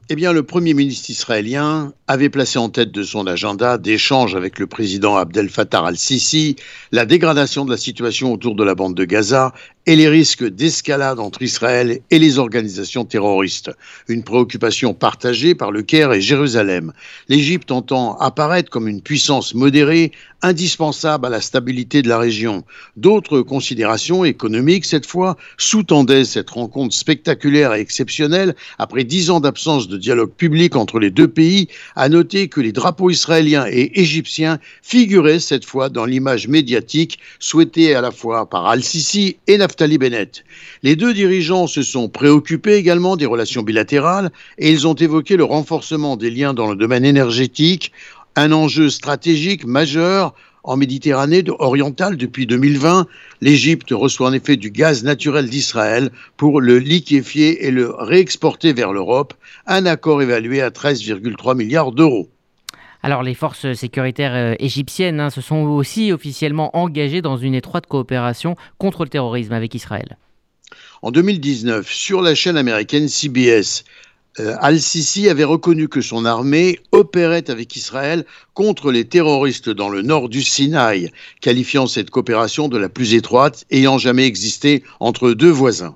Eh 0.10 0.16
bien, 0.16 0.32
le 0.32 0.44
Premier 0.44 0.74
ministre 0.74 1.10
israélien 1.10 1.92
avait 2.08 2.30
placé 2.30 2.58
en 2.58 2.70
tête 2.70 2.92
de 2.92 3.04
son 3.04 3.28
agenda 3.28 3.78
d'échanges 3.78 4.36
avec 4.36 4.58
le 4.58 4.66
président 4.66 5.18
Abdel 5.18 5.50
Fattah 5.50 5.86
al-Sisi 5.86 6.56
la 6.94 7.06
dégradation 7.06 7.66
de 7.66 7.72
la 7.72 7.78
situation 7.78 8.32
autour 8.32 8.56
de 8.56 8.64
la 8.64 8.74
bande 8.74 8.96
de 8.96 9.04
Gaza 9.04 9.54
et 9.88 9.96
les 9.96 10.10
risques 10.10 10.44
d'escalade 10.44 11.18
entre 11.18 11.42
Israël 11.42 12.02
et 12.12 12.20
les 12.20 12.40
organisations 12.40 13.06
terroristes. 13.06 13.72
Une 14.10 14.22
préoccupation 14.22 14.94
partagée 14.94 15.56
par 15.56 15.72
le 15.72 15.82
Caire 15.82 16.12
et 16.12 16.20
Jérusalem. 16.20 16.92
L'Égypte 17.30 17.72
entend 17.72 18.18
apparaître 18.18 18.70
comme 18.70 18.90
une 18.90 19.02
puissance 19.02 19.56
modérée 19.56 20.12
indispensable 20.42 21.26
à 21.26 21.30
la 21.30 21.42
stabilité 21.42 22.02
de 22.02 22.10
la 22.10 22.20
région. 22.20 22.64
D'autres 22.98 23.42
considérations 23.42 24.26
économiques, 24.26 24.86
cette 24.86 25.06
fois, 25.06 25.38
sous-tendaient 25.58 26.26
cette 26.26 26.50
rencontre 26.50 26.94
spectaculaire 26.94 27.74
et 27.74 27.80
exceptionnelle. 27.80 28.56
Après 28.78 29.06
dix 29.06 29.30
ans 29.30 29.40
d'absence 29.40 29.88
de 29.88 29.98
dialogue 29.98 30.32
public 30.32 30.76
entre 30.76 31.00
les 31.00 31.12
deux 31.12 31.30
pays, 31.30 31.70
à 31.96 32.10
noter 32.10 32.50
que 32.50 32.60
les 32.60 32.74
drapeaux 32.74 33.10
israéliens 33.10 33.66
et 33.68 34.00
égyptiens 34.00 34.60
figuraient 34.84 35.40
cette 35.40 35.66
fois 35.66 35.88
dans 35.90 36.06
l'image 36.06 36.50
médiatique 36.50 37.20
souhaitée 37.40 37.96
à 37.96 38.02
la 38.02 38.12
fois 38.12 38.50
par 38.50 38.68
Al-Sisi 38.68 39.38
et 39.48 39.58
Naftali 39.58 39.77
Bennett. 39.86 40.44
Les 40.84 40.96
deux 40.96 41.14
dirigeants 41.14 41.68
se 41.68 41.84
sont 41.84 42.10
préoccupés 42.10 42.76
également 42.76 43.16
des 43.16 43.26
relations 43.26 43.62
bilatérales 43.62 44.32
et 44.58 44.72
ils 44.72 44.88
ont 44.88 44.96
évoqué 44.96 45.38
le 45.38 45.44
renforcement 45.44 46.18
des 46.18 46.32
liens 46.32 46.54
dans 46.54 46.70
le 46.70 46.76
domaine 46.76 47.06
énergétique 47.06 47.92
un 48.36 48.52
enjeu 48.52 48.90
stratégique 48.90 49.66
majeur 49.66 50.34
en 50.64 50.78
Méditerranée 50.78 51.44
orientale 51.60 52.18
depuis 52.18 52.46
2020. 52.46 53.08
L'Égypte 53.42 53.90
reçoit 53.92 54.28
en 54.28 54.34
effet 54.34 54.58
du 54.58 54.70
gaz 54.70 55.04
naturel 55.04 55.50
d'Israël 55.50 56.12
pour 56.36 56.62
le 56.62 56.78
liquéfier 56.78 57.66
et 57.66 57.72
le 57.72 57.90
réexporter 57.90 58.74
vers 58.74 58.94
l'Europe, 58.94 59.34
un 59.66 59.86
accord 59.86 60.22
évalué 60.22 60.62
à 60.62 60.70
13,3 60.70 61.56
milliards 61.56 61.92
d'euros. 61.92 62.30
Alors 63.04 63.24
les 63.24 63.34
forces 63.34 63.74
sécuritaires 63.74 64.34
euh, 64.34 64.56
égyptiennes 64.60 65.20
hein, 65.20 65.30
se 65.30 65.42
sont 65.42 65.64
aussi 65.64 66.12
officiellement 66.12 66.76
engagées 66.76 67.22
dans 67.22 67.38
une 67.38 67.56
étroite 67.56 67.88
coopération 67.88 68.56
contre 68.78 69.04
le 69.04 69.10
terrorisme 69.10 69.54
avec 69.54 69.76
Israël. 69.76 70.18
En 71.02 71.12
2019, 71.12 71.90
sur 71.92 72.22
la 72.22 72.36
chaîne 72.36 72.58
américaine 72.58 73.08
CBS, 73.08 73.84
euh, 74.40 74.56
Al-Sisi 74.60 75.30
avait 75.30 75.44
reconnu 75.44 75.88
que 75.88 76.02
son 76.02 76.26
armée 76.26 76.80
opérait 76.92 77.50
avec 77.50 77.76
Israël 77.76 78.26
contre 78.54 78.92
les 78.92 79.06
terroristes 79.06 79.70
dans 79.70 79.90
le 79.90 80.02
nord 80.02 80.30
du 80.30 80.44
Sinaï, 80.44 81.12
qualifiant 81.42 81.88
cette 81.88 82.10
coopération 82.10 82.68
de 82.68 82.78
la 82.78 82.90
plus 82.90 83.14
étroite 83.14 83.66
ayant 83.72 83.98
jamais 83.98 84.26
existé 84.26 84.84
entre 85.00 85.32
deux 85.32 85.50
voisins. 85.50 85.96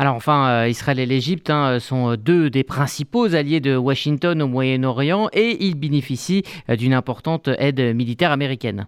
Alors 0.00 0.14
enfin, 0.14 0.48
euh, 0.48 0.68
Israël 0.70 0.98
et 0.98 1.04
l'Égypte 1.04 1.50
hein, 1.50 1.78
sont 1.78 2.16
deux 2.16 2.48
des 2.48 2.64
principaux 2.64 3.34
alliés 3.34 3.60
de 3.60 3.76
Washington 3.76 4.40
au 4.40 4.48
Moyen-Orient 4.48 5.28
et 5.34 5.62
ils 5.62 5.74
bénéficient 5.74 6.42
euh, 6.70 6.76
d'une 6.76 6.94
importante 6.94 7.50
aide 7.58 7.94
militaire 7.94 8.32
américaine. 8.32 8.86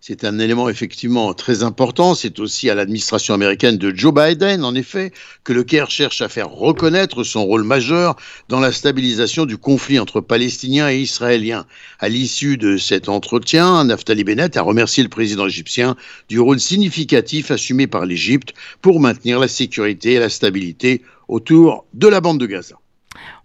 C'est 0.00 0.24
un 0.24 0.38
élément 0.38 0.68
effectivement 0.68 1.34
très 1.34 1.62
important. 1.62 2.14
C'est 2.14 2.38
aussi 2.38 2.70
à 2.70 2.74
l'administration 2.74 3.34
américaine 3.34 3.78
de 3.78 3.94
Joe 3.94 4.14
Biden, 4.14 4.64
en 4.64 4.74
effet, 4.74 5.12
que 5.44 5.52
le 5.52 5.64
Caire 5.64 5.90
cherche 5.90 6.22
à 6.22 6.28
faire 6.28 6.50
reconnaître 6.50 7.24
son 7.24 7.44
rôle 7.44 7.64
majeur 7.64 8.16
dans 8.48 8.60
la 8.60 8.72
stabilisation 8.72 9.44
du 9.44 9.58
conflit 9.58 9.98
entre 9.98 10.20
Palestiniens 10.20 10.90
et 10.90 10.98
Israéliens. 10.98 11.66
À 11.98 12.08
l'issue 12.08 12.56
de 12.56 12.76
cet 12.76 13.08
entretien, 13.08 13.84
Naftali 13.84 14.24
Bennett 14.24 14.56
a 14.56 14.62
remercié 14.62 15.02
le 15.02 15.08
président 15.08 15.46
égyptien 15.46 15.96
du 16.28 16.38
rôle 16.38 16.60
significatif 16.60 17.50
assumé 17.50 17.86
par 17.86 18.06
l'Égypte 18.06 18.54
pour 18.80 19.00
maintenir 19.00 19.38
la 19.40 19.48
sécurité 19.48 20.14
et 20.14 20.18
la 20.20 20.30
stabilité 20.30 21.02
autour 21.26 21.84
de 21.92 22.08
la 22.08 22.20
bande 22.20 22.38
de 22.38 22.46
Gaza. 22.46 22.76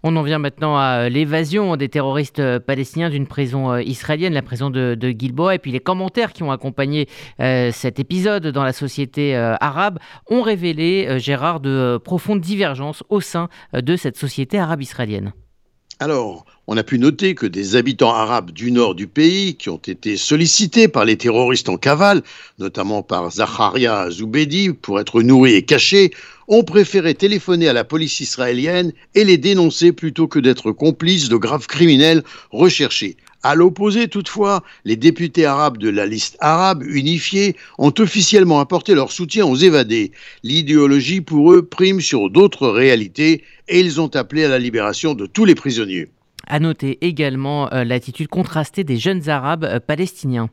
On 0.06 0.16
en 0.16 0.22
vient 0.22 0.38
maintenant 0.38 0.76
à 0.76 1.06
euh, 1.06 1.08
l'évasion 1.08 1.76
des 1.76 1.88
terroristes 1.88 2.38
euh, 2.38 2.60
palestiniens 2.60 3.08
d'une 3.08 3.26
prison 3.26 3.72
euh, 3.72 3.82
israélienne, 3.82 4.34
la 4.34 4.42
prison 4.42 4.68
de, 4.68 5.14
Gilboa, 5.18 5.54
et 5.54 5.58
puis 5.58 5.72
les 5.72 5.80
commentaires 5.80 6.34
qui 6.34 6.42
ont 6.42 6.52
accompagné 6.52 7.08
cet 7.38 7.98
épisode 7.98 8.48
dans 8.48 8.64
la 8.64 8.74
société 8.74 9.34
arabe 9.34 9.98
ont 10.28 10.42
révélé, 10.42 11.18
Gérard, 11.18 11.60
de 11.60 11.98
profondes 12.02 12.40
divergences 12.40 13.02
au 13.08 13.20
sein 13.20 13.48
de 13.72 13.96
cette 13.96 14.18
société 14.18 14.58
arabe 14.58 14.82
israélienne. 14.82 15.32
Alors, 16.00 16.44
on 16.66 16.76
a 16.76 16.82
pu 16.82 16.98
noter 16.98 17.34
que 17.34 17.46
des 17.46 17.76
habitants 17.76 18.12
arabes 18.12 18.50
du 18.50 18.72
nord 18.72 18.94
du 18.94 19.06
pays, 19.06 19.54
qui 19.56 19.68
ont 19.68 19.76
été 19.76 20.16
sollicités 20.16 20.88
par 20.88 21.04
les 21.04 21.16
terroristes 21.16 21.68
en 21.68 21.76
cavale, 21.76 22.22
notamment 22.58 23.02
par 23.02 23.30
Zacharia 23.30 24.10
Zoubedi, 24.10 24.72
pour 24.72 24.98
être 24.98 25.22
nourris 25.22 25.54
et 25.54 25.64
cachés, 25.64 26.10
ont 26.48 26.64
préféré 26.64 27.14
téléphoner 27.14 27.68
à 27.68 27.72
la 27.72 27.84
police 27.84 28.20
israélienne 28.20 28.92
et 29.14 29.24
les 29.24 29.38
dénoncer 29.38 29.92
plutôt 29.92 30.28
que 30.28 30.38
d'être 30.38 30.72
complices 30.72 31.28
de 31.28 31.36
graves 31.36 31.66
criminels 31.66 32.22
recherchés. 32.50 33.16
À 33.42 33.54
l'opposé, 33.54 34.08
toutefois, 34.08 34.62
les 34.86 34.96
députés 34.96 35.44
arabes 35.44 35.76
de 35.76 35.90
la 35.90 36.06
liste 36.06 36.38
arabe 36.40 36.82
unifiée 36.82 37.56
ont 37.76 37.92
officiellement 37.98 38.58
apporté 38.58 38.94
leur 38.94 39.12
soutien 39.12 39.44
aux 39.44 39.56
évadés. 39.56 40.12
L'idéologie 40.42 41.20
pour 41.20 41.52
eux 41.52 41.62
prime 41.62 42.00
sur 42.00 42.30
d'autres 42.30 42.68
réalités 42.68 43.44
et 43.68 43.80
ils 43.80 44.00
ont 44.00 44.08
appelé 44.16 44.44
à 44.44 44.48
la 44.48 44.58
libération 44.58 45.12
de 45.12 45.26
tous 45.26 45.44
les 45.44 45.54
prisonniers. 45.54 46.08
À 46.46 46.58
noter 46.58 46.98
également 47.02 47.70
euh, 47.72 47.84
l'attitude 47.84 48.28
contrastée 48.28 48.82
des 48.82 48.96
jeunes 48.96 49.28
arabes 49.28 49.64
euh, 49.64 49.78
palestiniens. 49.78 50.48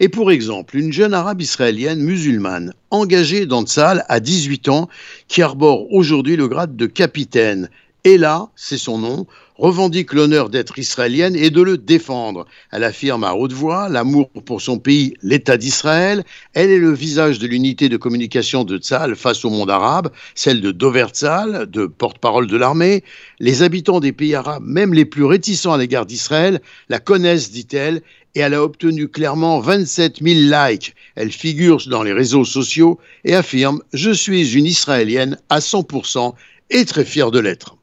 Et 0.00 0.08
pour 0.08 0.30
exemple, 0.30 0.76
une 0.76 0.92
jeune 0.92 1.14
arabe 1.14 1.40
israélienne 1.40 2.00
musulmane 2.00 2.74
engagée 2.90 3.46
dans 3.46 3.64
Tzal 3.64 4.04
à 4.08 4.20
18 4.20 4.68
ans 4.68 4.88
qui 5.28 5.42
arbore 5.42 5.92
aujourd'hui 5.92 6.36
le 6.36 6.48
grade 6.48 6.76
de 6.76 6.86
capitaine. 6.86 7.68
Ella, 8.04 8.48
c'est 8.56 8.78
son 8.78 8.98
nom, 8.98 9.26
revendique 9.54 10.12
l'honneur 10.12 10.48
d'être 10.48 10.76
israélienne 10.76 11.36
et 11.36 11.50
de 11.50 11.62
le 11.62 11.78
défendre. 11.78 12.46
Elle 12.72 12.82
affirme 12.82 13.22
à 13.22 13.34
haute 13.34 13.52
voix 13.52 13.88
l'amour 13.88 14.28
pour 14.44 14.60
son 14.60 14.80
pays, 14.80 15.14
l'État 15.22 15.56
d'Israël. 15.56 16.24
Elle 16.54 16.70
est 16.70 16.78
le 16.78 16.92
visage 16.92 17.38
de 17.38 17.46
l'unité 17.46 17.88
de 17.88 17.96
communication 17.96 18.64
de 18.64 18.78
Tzal 18.78 19.14
face 19.14 19.44
au 19.44 19.50
monde 19.50 19.70
arabe, 19.70 20.10
celle 20.34 20.60
de 20.60 20.72
Dover 20.72 21.06
Tzal, 21.12 21.70
de 21.70 21.86
porte-parole 21.86 22.48
de 22.48 22.56
l'armée. 22.56 23.04
Les 23.38 23.62
habitants 23.62 24.00
des 24.00 24.12
pays 24.12 24.34
arabes, 24.34 24.64
même 24.66 24.94
les 24.94 25.04
plus 25.04 25.24
réticents 25.24 25.74
à 25.74 25.78
l'égard 25.78 26.06
d'Israël, 26.06 26.60
la 26.88 26.98
connaissent, 26.98 27.52
dit-elle, 27.52 28.02
et 28.34 28.40
elle 28.40 28.54
a 28.54 28.62
obtenu 28.62 29.08
clairement 29.08 29.60
27 29.60 30.22
000 30.22 30.40
likes. 30.50 30.94
Elle 31.14 31.32
figure 31.32 31.82
dans 31.86 32.02
les 32.02 32.12
réseaux 32.12 32.44
sociaux 32.44 32.98
et 33.24 33.34
affirme 33.34 33.82
Je 33.92 34.10
suis 34.10 34.54
une 34.56 34.66
Israélienne 34.66 35.38
à 35.48 35.58
100% 35.58 36.34
et 36.70 36.84
très 36.84 37.04
fière 37.04 37.30
de 37.30 37.38
l'être. 37.38 37.76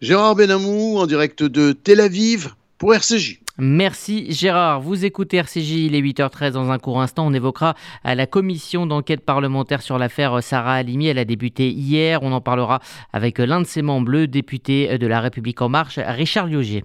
Gérard 0.00 0.34
Benamou 0.34 0.98
en 0.98 1.06
direct 1.06 1.42
de 1.42 1.72
Tel 1.72 2.00
Aviv 2.00 2.54
pour 2.78 2.94
RCJ. 2.94 3.40
Merci 3.58 4.32
Gérard. 4.32 4.80
Vous 4.80 5.04
écoutez 5.04 5.36
RCJ, 5.36 5.70
il 5.72 5.94
est 5.94 6.00
8h13. 6.00 6.52
Dans 6.52 6.70
un 6.70 6.78
court 6.78 7.02
instant, 7.02 7.26
on 7.26 7.34
évoquera 7.34 7.74
euh, 8.06 8.14
la 8.14 8.26
commission 8.26 8.86
d'enquête 8.86 9.20
parlementaire 9.20 9.82
sur 9.82 9.98
l'affaire 9.98 10.38
euh, 10.38 10.40
Sarah 10.40 10.76
Halimi. 10.76 11.08
Elle 11.08 11.18
a 11.18 11.26
débuté 11.26 11.68
hier. 11.68 12.22
On 12.22 12.32
en 12.32 12.40
parlera 12.40 12.80
avec 13.12 13.38
euh, 13.38 13.44
l'un 13.44 13.60
de 13.60 13.66
ses 13.66 13.82
membres, 13.82 14.10
le 14.10 14.26
député 14.26 14.96
de 14.96 15.06
La 15.06 15.20
République 15.20 15.60
En 15.60 15.68
Marche, 15.68 15.98
Richard 15.98 16.46
Liogier. 16.46 16.84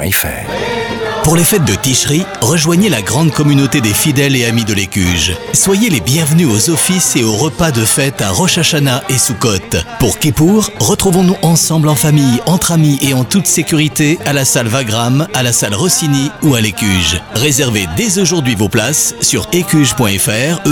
Pour 1.23 1.35
les 1.35 1.43
fêtes 1.43 1.65
de 1.65 1.75
Ticherie, 1.75 2.25
rejoignez 2.41 2.89
la 2.89 3.03
grande 3.03 3.31
communauté 3.31 3.81
des 3.81 3.93
fidèles 3.93 4.35
et 4.35 4.45
amis 4.45 4.65
de 4.65 4.73
l'Écuge. 4.73 5.37
Soyez 5.53 5.91
les 5.91 5.99
bienvenus 5.99 6.47
aux 6.47 6.71
offices 6.71 7.15
et 7.15 7.23
aux 7.23 7.35
repas 7.35 7.69
de 7.69 7.85
fête 7.85 8.19
à 8.21 8.31
Rosh 8.31 8.57
et 8.57 9.17
Sukkot. 9.19 9.77
Pour 9.99 10.17
Kippour, 10.17 10.71
retrouvons-nous 10.79 11.35
ensemble 11.43 11.87
en 11.87 11.93
famille, 11.95 12.41
entre 12.47 12.71
amis 12.71 12.97
et 13.01 13.13
en 13.13 13.23
toute 13.23 13.45
sécurité 13.45 14.17
à 14.25 14.33
la 14.33 14.43
salle 14.43 14.67
Vagram, 14.67 15.27
à 15.35 15.43
la 15.43 15.53
salle 15.53 15.75
Rossini 15.75 16.31
ou 16.41 16.55
à 16.55 16.61
l'Écuge. 16.61 17.21
Réservez 17.35 17.87
dès 17.95 18.17
aujourd'hui 18.17 18.55
vos 18.55 18.69
places 18.69 19.13
sur 19.21 19.47
écuge.fr, 19.51 20.67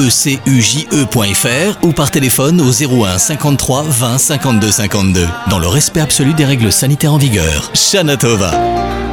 ecuje.fr 0.47 1.83
ou 1.83 1.91
par 1.91 2.09
téléphone 2.09 2.61
au 2.61 2.71
01 2.71 3.19
53 3.19 3.83
20 3.83 4.17
52 4.17 4.71
52. 4.71 5.27
Dans 5.51 5.59
le 5.59 5.67
respect 5.67 6.01
absolu 6.01 6.33
des 6.33 6.45
règles 6.45 6.71
sanitaires 6.71 7.13
en 7.13 7.17
vigueur. 7.17 7.69
Shanatova. 7.75 9.08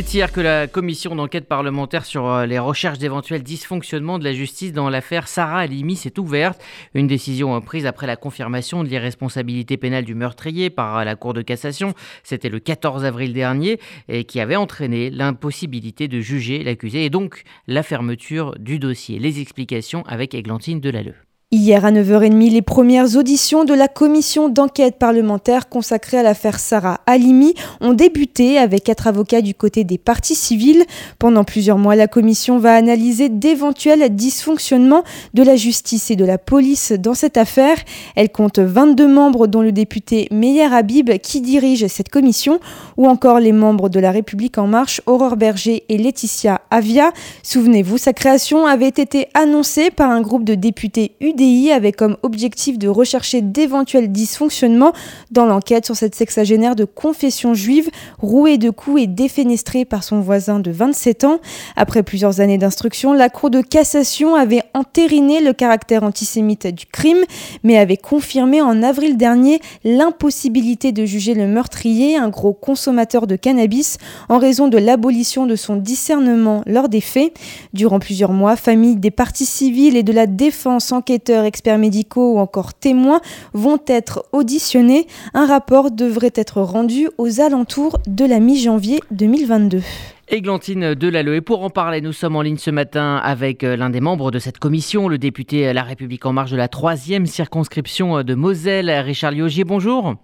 C'est 0.00 0.14
hier 0.14 0.32
que 0.32 0.40
la 0.40 0.66
commission 0.66 1.14
d'enquête 1.14 1.46
parlementaire 1.46 2.06
sur 2.06 2.26
euh, 2.26 2.46
les 2.46 2.58
recherches 2.58 2.96
d'éventuels 2.96 3.42
dysfonctionnements 3.42 4.18
de 4.18 4.24
la 4.24 4.32
justice 4.32 4.72
dans 4.72 4.88
l'affaire 4.88 5.28
Sarah 5.28 5.58
Halimi 5.58 5.94
s'est 5.94 6.18
ouverte. 6.18 6.58
Une 6.94 7.06
décision 7.06 7.60
prise 7.60 7.84
après 7.84 8.06
la 8.06 8.16
confirmation 8.16 8.82
de 8.82 8.88
l'irresponsabilité 8.88 9.76
pénale 9.76 10.06
du 10.06 10.14
meurtrier 10.14 10.70
par 10.70 10.96
euh, 10.96 11.04
la 11.04 11.16
Cour 11.16 11.34
de 11.34 11.42
cassation. 11.42 11.92
C'était 12.22 12.48
le 12.48 12.60
14 12.60 13.04
avril 13.04 13.34
dernier 13.34 13.78
et 14.08 14.24
qui 14.24 14.40
avait 14.40 14.56
entraîné 14.56 15.10
l'impossibilité 15.10 16.08
de 16.08 16.18
juger 16.20 16.64
l'accusé 16.64 17.04
et 17.04 17.10
donc 17.10 17.42
la 17.66 17.82
fermeture 17.82 18.54
du 18.58 18.78
dossier. 18.78 19.18
Les 19.18 19.42
explications 19.42 20.02
avec 20.06 20.34
Églantine 20.34 20.80
Delalleux. 20.80 21.29
Hier 21.52 21.84
à 21.84 21.90
9h30, 21.90 22.52
les 22.52 22.62
premières 22.62 23.16
auditions 23.16 23.64
de 23.64 23.74
la 23.74 23.88
commission 23.88 24.48
d'enquête 24.48 25.00
parlementaire 25.00 25.68
consacrée 25.68 26.16
à 26.16 26.22
l'affaire 26.22 26.60
Sarah 26.60 27.00
Halimi 27.06 27.54
ont 27.80 27.92
débuté 27.92 28.56
avec 28.56 28.84
quatre 28.84 29.08
avocats 29.08 29.42
du 29.42 29.52
côté 29.52 29.82
des 29.82 29.98
partis 29.98 30.36
civils. 30.36 30.84
Pendant 31.18 31.42
plusieurs 31.42 31.76
mois, 31.76 31.96
la 31.96 32.06
commission 32.06 32.58
va 32.58 32.76
analyser 32.76 33.28
d'éventuels 33.28 34.14
dysfonctionnements 34.14 35.02
de 35.34 35.42
la 35.42 35.56
justice 35.56 36.12
et 36.12 36.14
de 36.14 36.24
la 36.24 36.38
police 36.38 36.92
dans 36.92 37.14
cette 37.14 37.36
affaire. 37.36 37.78
Elle 38.14 38.30
compte 38.30 38.60
22 38.60 39.08
membres 39.08 39.48
dont 39.48 39.62
le 39.62 39.72
député 39.72 40.28
Meyer 40.30 40.72
Habib 40.72 41.10
qui 41.18 41.40
dirige 41.40 41.88
cette 41.88 42.10
commission 42.10 42.60
ou 42.96 43.08
encore 43.08 43.40
les 43.40 43.50
membres 43.50 43.88
de 43.88 43.98
la 43.98 44.12
République 44.12 44.56
en 44.56 44.68
marche 44.68 45.00
Aurore 45.06 45.36
Berger 45.36 45.82
et 45.88 45.98
Laetitia 45.98 46.60
Avia. 46.70 47.10
Souvenez-vous, 47.42 47.98
sa 47.98 48.12
création 48.12 48.66
avait 48.66 48.86
été 48.86 49.26
annoncée 49.34 49.90
par 49.90 50.12
un 50.12 50.20
groupe 50.20 50.44
de 50.44 50.54
députés 50.54 51.16
UD 51.20 51.39
avait 51.72 51.92
comme 51.92 52.16
objectif 52.22 52.78
de 52.78 52.88
rechercher 52.88 53.40
d'éventuels 53.40 54.12
dysfonctionnements 54.12 54.92
dans 55.30 55.46
l'enquête 55.46 55.86
sur 55.86 55.96
cette 55.96 56.14
sexagénaire 56.14 56.76
de 56.76 56.84
confession 56.84 57.54
juive, 57.54 57.88
rouée 58.18 58.58
de 58.58 58.70
coups 58.70 59.02
et 59.02 59.06
défenestrée 59.06 59.84
par 59.84 60.04
son 60.04 60.20
voisin 60.20 60.60
de 60.60 60.70
27 60.70 61.24
ans. 61.24 61.40
Après 61.76 62.02
plusieurs 62.02 62.40
années 62.40 62.58
d'instruction, 62.58 63.12
la 63.12 63.30
Cour 63.30 63.50
de 63.50 63.62
cassation 63.62 64.34
avait 64.34 64.62
entériné 64.74 65.40
le 65.40 65.52
caractère 65.52 66.02
antisémite 66.02 66.66
du 66.66 66.84
crime, 66.86 67.24
mais 67.64 67.78
avait 67.78 67.96
confirmé 67.96 68.60
en 68.60 68.82
avril 68.82 69.16
dernier 69.16 69.60
l'impossibilité 69.84 70.92
de 70.92 71.04
juger 71.06 71.34
le 71.34 71.46
meurtrier, 71.46 72.16
un 72.16 72.28
gros 72.28 72.52
consommateur 72.52 73.26
de 73.26 73.36
cannabis, 73.36 73.96
en 74.28 74.38
raison 74.38 74.68
de 74.68 74.78
l'abolition 74.78 75.46
de 75.46 75.56
son 75.56 75.76
discernement 75.76 76.62
lors 76.66 76.88
des 76.88 77.00
faits. 77.00 77.32
Durant 77.72 77.98
plusieurs 77.98 78.32
mois, 78.32 78.56
familles 78.56 78.96
des 78.96 79.10
partis 79.10 79.46
civils 79.46 79.96
et 79.96 80.02
de 80.02 80.12
la 80.12 80.26
défense 80.26 80.92
enquêteurs 80.92 81.29
experts 81.30 81.78
médicaux 81.78 82.34
ou 82.34 82.38
encore 82.38 82.74
témoins 82.74 83.20
vont 83.52 83.80
être 83.86 84.24
auditionnés. 84.32 85.06
Un 85.34 85.46
rapport 85.46 85.90
devrait 85.90 86.32
être 86.34 86.60
rendu 86.60 87.08
aux 87.18 87.40
alentours 87.40 87.98
de 88.06 88.24
la 88.24 88.40
mi-janvier 88.40 89.00
2022. 89.10 89.82
Églantine 90.28 90.94
Delalleux. 90.94 91.34
Et 91.34 91.40
pour 91.40 91.64
en 91.64 91.70
parler, 91.70 92.00
nous 92.00 92.12
sommes 92.12 92.36
en 92.36 92.42
ligne 92.42 92.56
ce 92.56 92.70
matin 92.70 93.16
avec 93.16 93.64
euh, 93.64 93.76
l'un 93.76 93.90
des 93.90 94.00
membres 94.00 94.30
de 94.30 94.38
cette 94.38 94.58
commission, 94.58 95.08
le 95.08 95.18
député 95.18 95.72
La 95.72 95.82
République 95.82 96.24
en 96.24 96.32
marche 96.32 96.52
de 96.52 96.56
la 96.56 96.68
troisième 96.68 97.26
circonscription 97.26 98.18
euh, 98.18 98.22
de 98.22 98.34
Moselle, 98.34 98.90
Richard 98.90 99.32
Liogier. 99.32 99.64
Bonjour. 99.64 100.14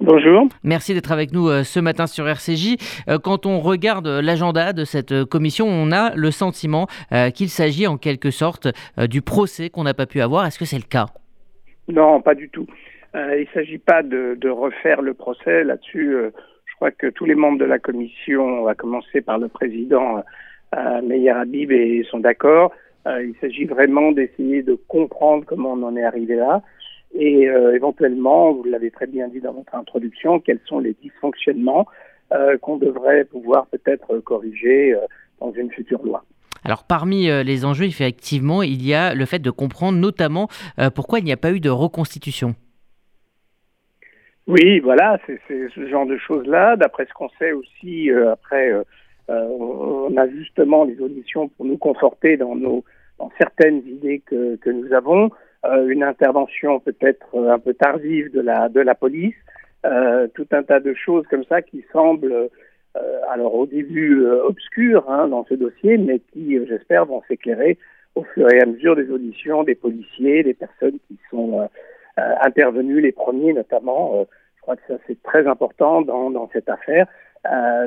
Bonjour. 0.00 0.48
Merci 0.62 0.92
d'être 0.92 1.10
avec 1.10 1.32
nous 1.32 1.48
euh, 1.48 1.62
ce 1.62 1.80
matin 1.80 2.06
sur 2.06 2.28
RCJ. 2.28 2.76
Euh, 3.08 3.18
quand 3.18 3.46
on 3.46 3.60
regarde 3.60 4.06
l'agenda 4.06 4.74
de 4.74 4.84
cette 4.84 5.12
euh, 5.12 5.24
commission, 5.24 5.66
on 5.66 5.90
a 5.90 6.14
le 6.14 6.30
sentiment 6.30 6.86
qu'il 7.34 7.48
s'agit 7.48 7.86
en 7.86 7.96
quelque 7.96 8.30
sorte 8.30 8.68
du 8.98 9.22
procès 9.22 9.70
qu'on 9.70 9.84
n'a 9.84 9.94
pas 9.94 10.06
pu 10.06 10.20
avoir. 10.20 10.46
Est-ce 10.46 10.58
que 10.58 10.64
c'est 10.64 10.76
le 10.76 10.82
cas? 10.82 11.06
Non, 11.88 12.20
pas 12.20 12.34
du 12.34 12.48
tout. 12.48 12.66
il 13.14 13.46
ne 13.48 13.54
s'agit 13.54 13.78
pas 13.78 14.02
de, 14.02 14.48
refaire 14.48 15.02
le 15.02 15.14
procès. 15.14 15.64
Là-dessus, 15.64 16.14
je 16.66 16.74
crois 16.74 16.90
que 16.90 17.06
tous 17.06 17.24
les 17.24 17.34
membres 17.34 17.58
de 17.58 17.64
la 17.64 17.78
commission, 17.78 18.66
à 18.66 18.74
commencer 18.74 19.20
par 19.20 19.38
le 19.38 19.48
président 19.48 20.22
Meyer 21.02 21.30
Habib, 21.30 21.72
sont 22.10 22.18
d'accord. 22.18 22.72
il 23.06 23.34
s'agit 23.40 23.64
vraiment 23.64 24.12
d'essayer 24.12 24.62
de 24.62 24.78
comprendre 24.88 25.44
comment 25.46 25.72
on 25.72 25.82
en 25.82 25.96
est 25.96 26.04
arrivé 26.04 26.34
là 26.34 26.62
et 27.18 27.48
euh, 27.48 27.74
éventuellement, 27.74 28.52
vous 28.52 28.64
l'avez 28.64 28.90
très 28.90 29.06
bien 29.06 29.28
dit 29.28 29.40
dans 29.40 29.52
votre 29.52 29.74
introduction, 29.74 30.38
quels 30.38 30.60
sont 30.66 30.78
les 30.78 30.94
dysfonctionnements 31.02 31.86
euh, 32.32 32.58
qu'on 32.58 32.76
devrait 32.76 33.24
pouvoir 33.24 33.66
peut-être 33.66 34.18
corriger 34.18 34.94
euh, 34.94 34.98
dans 35.40 35.52
une 35.52 35.70
future 35.70 36.02
loi. 36.04 36.24
Alors 36.64 36.84
parmi 36.84 37.26
les 37.44 37.64
enjeux, 37.64 37.84
effectivement, 37.84 38.62
il 38.62 38.84
y 38.84 38.92
a 38.92 39.14
le 39.14 39.24
fait 39.24 39.38
de 39.38 39.50
comprendre 39.50 39.98
notamment 39.98 40.48
pourquoi 40.96 41.20
il 41.20 41.24
n'y 41.24 41.30
a 41.30 41.36
pas 41.36 41.52
eu 41.52 41.60
de 41.60 41.70
reconstitution. 41.70 42.56
Oui, 44.48 44.80
voilà, 44.80 45.20
c'est 45.26 45.38
ce 45.48 45.86
genre 45.86 46.06
de 46.06 46.16
choses-là. 46.16 46.74
D'après 46.74 47.06
ce 47.06 47.12
qu'on 47.12 47.28
sait 47.38 47.52
aussi, 47.52 48.10
après, 48.10 48.72
on 49.28 50.16
a 50.16 50.28
justement 50.28 50.82
les 50.82 51.00
auditions 51.00 51.48
pour 51.50 51.66
nous 51.66 51.76
conforter 51.76 52.36
dans, 52.36 52.56
nos, 52.56 52.82
dans 53.20 53.30
certaines 53.38 53.86
idées 53.86 54.22
que, 54.26 54.56
que 54.56 54.70
nous 54.70 54.92
avons. 54.92 55.30
Euh, 55.70 55.88
une 55.88 56.02
intervention 56.02 56.80
peut-être 56.80 57.26
euh, 57.34 57.52
un 57.52 57.58
peu 57.58 57.74
tardive 57.74 58.30
de 58.32 58.40
la, 58.40 58.68
de 58.68 58.80
la 58.80 58.94
police, 58.94 59.34
euh, 59.84 60.28
tout 60.34 60.46
un 60.52 60.62
tas 60.62 60.80
de 60.80 60.94
choses 60.94 61.26
comme 61.28 61.44
ça 61.44 61.62
qui 61.62 61.84
semblent, 61.92 62.50
alors 63.30 63.54
au 63.54 63.66
début 63.66 64.24
obscures 64.26 65.04
hein, 65.10 65.28
dans 65.28 65.44
ce 65.44 65.52
dossier, 65.52 65.98
mais 65.98 66.18
qui, 66.32 66.58
j'espère, 66.66 67.04
vont 67.04 67.22
s'éclairer 67.28 67.76
au 68.14 68.22
fur 68.22 68.50
et 68.50 68.58
à 68.62 68.64
mesure 68.64 68.96
des 68.96 69.10
auditions 69.10 69.64
des 69.64 69.74
policiers, 69.74 70.42
des 70.42 70.54
personnes 70.54 70.98
qui 71.06 71.18
sont 71.28 71.68
intervenues, 72.16 73.02
les 73.02 73.12
premiers 73.12 73.52
notamment. 73.52 74.26
je 74.56 74.62
crois 74.62 74.76
que 74.76 74.82
ça 74.88 74.94
c'est 75.06 75.22
très 75.22 75.46
important 75.46 76.00
dans, 76.00 76.30
dans 76.30 76.48
cette 76.54 76.70
affaire, 76.70 77.06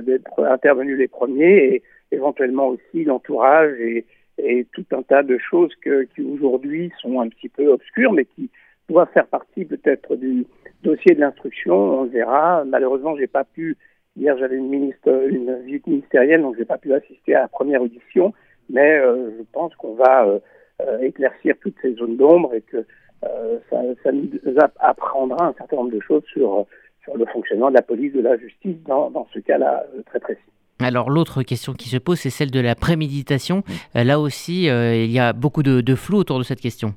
d'être 0.04 0.44
intervenus 0.44 1.00
les 1.00 1.08
premiers 1.08 1.58
et 1.58 1.84
éventuellement 2.12 2.68
aussi 2.68 3.04
l'entourage 3.04 3.80
et, 3.80 4.06
et 4.44 4.66
tout 4.74 4.86
un 4.92 5.02
tas 5.02 5.24
de 5.24 5.38
choses 5.38 5.74
qui 5.84 6.22
aujourd'hui 6.22 6.92
sont 7.02 7.20
un 7.20 7.30
petit 7.30 7.50
peu 7.50 7.68
obscures, 7.68 8.14
mais 8.14 8.26
qui 8.26 8.50
doivent 8.90 9.12
faire 9.14 9.28
partie 9.28 9.66
peut-être 9.66 10.16
du 10.16 10.46
dossier 10.84 11.16
de 11.16 11.20
l'instruction. 11.20 11.76
On 11.76 12.06
verra. 12.06 12.64
Malheureusement, 12.66 13.16
j'ai 13.18 13.28
pas 13.28 13.44
pu. 13.44 13.78
Hier, 14.16 14.38
j'avais 14.38 14.58
une, 14.58 14.70
ministre, 14.70 15.10
une 15.30 15.62
visite 15.62 15.88
ministérielle, 15.88 16.42
donc 16.42 16.58
j'ai 16.58 16.66
pas 16.66 16.78
pu 16.78 16.94
assister 16.94 17.36
à 17.36 17.42
la 17.42 17.48
première 17.48 17.82
audition. 17.82 18.34
Mais 18.70 18.98
euh, 19.00 19.32
je 19.38 19.44
pense 19.52 19.74
qu'on 19.76 19.96
va 19.96 20.26
euh, 20.26 20.40
euh, 20.82 21.00
éclaircir 21.00 21.56
toutes 21.62 21.76
ces 21.82 21.94
zones 21.96 22.18
d'ombre 22.18 22.54
et 22.54 22.62
que 22.62 22.86
ça, 23.70 24.12
nous 24.14 24.30
apprendra 24.80 25.48
un 25.48 25.54
certain 25.54 25.76
nombre 25.76 25.92
de 25.92 26.00
choses 26.00 26.24
sur, 26.32 26.66
le 27.14 27.26
fonctionnement 27.26 27.70
de 27.70 27.76
la 27.76 27.82
police, 27.82 28.14
de 28.14 28.22
la 28.22 28.38
justice 28.38 28.78
dans 28.86 29.28
ce 29.34 29.40
cas-là 29.40 29.84
très 30.06 30.20
précis. 30.20 30.40
Alors 30.82 31.10
l'autre 31.10 31.44
question 31.44 31.74
qui 31.74 31.90
se 31.90 31.98
pose, 31.98 32.20
c'est 32.20 32.30
celle 32.30 32.52
de 32.52 32.62
la 32.62 32.74
préméditation. 32.74 33.64
Euh, 33.98 34.04
là 34.06 34.20
aussi, 34.20 34.70
euh, 34.70 34.96
il 34.96 35.12
y 35.12 35.20
a 35.20 35.34
beaucoup 35.34 35.62
de, 35.62 35.96
flou 35.96 36.20
autour 36.20 36.40
de 36.40 36.44
cette 36.44 36.62
question. 36.62 36.94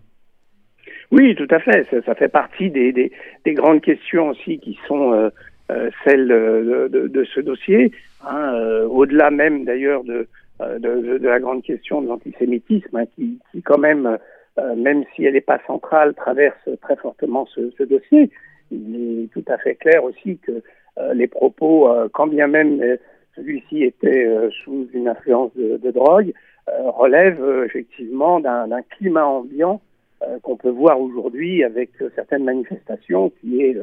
Oui, 1.11 1.35
tout 1.35 1.49
à 1.51 1.59
fait. 1.59 1.87
Ça, 2.07 2.15
fait 2.15 2.29
partie 2.29 2.71
des, 2.71 2.93
des, 2.93 3.55
grandes 3.55 3.81
questions 3.81 4.29
aussi 4.29 4.59
qui 4.61 4.79
sont 4.87 5.13
euh, 5.13 5.91
celles 6.05 6.29
de, 6.29 7.25
ce 7.35 7.41
dossier. 7.41 7.91
Hein, 8.25 8.55
au-delà 8.89 9.31
même 9.31 9.65
d'ailleurs 9.65 10.05
de, 10.05 10.29
de, 10.61 11.19
la 11.21 11.41
grande 11.41 11.63
question 11.63 12.01
de 12.03 12.09
l'antisémitisme, 12.09 12.97
hein, 12.97 13.05
qui, 13.17 13.41
qui, 13.51 13.63
quand 13.63 13.79
même, 13.79 14.17
même 14.77 15.05
si 15.15 15.25
elle 15.25 15.35
n'est 15.35 15.41
pas 15.41 15.61
centrale, 15.67 16.15
traverse 16.15 16.69
très 16.81 16.97
fortement 16.97 17.47
ce, 17.53 17.73
ce, 17.77 17.83
dossier. 17.83 18.31
Il 18.71 19.25
est 19.25 19.33
tout 19.33 19.45
à 19.53 19.59
fait 19.59 19.75
clair 19.75 20.05
aussi 20.05 20.39
que 20.39 20.63
les 21.13 21.27
propos, 21.27 21.91
quand 22.13 22.29
bien 22.29 22.47
même 22.47 22.81
celui-ci 23.37 23.83
était 23.85 24.27
euh, 24.27 24.51
sous 24.63 24.89
une 24.93 25.09
influence 25.09 25.53
de, 25.57 25.91
drogue, 25.91 26.33
euh, 26.69 26.91
relève 26.91 27.43
euh, 27.43 27.65
effectivement 27.65 28.41
d'un 28.41 28.83
climat 28.97 29.27
ambiant 29.27 29.81
qu'on 30.43 30.57
peut 30.57 30.71
voir 30.71 31.01
aujourd'hui 31.01 31.65
avec 31.65 31.91
certaines 32.15 32.45
manifestations 32.45 33.33
qui 33.41 33.61
est, 33.61 33.77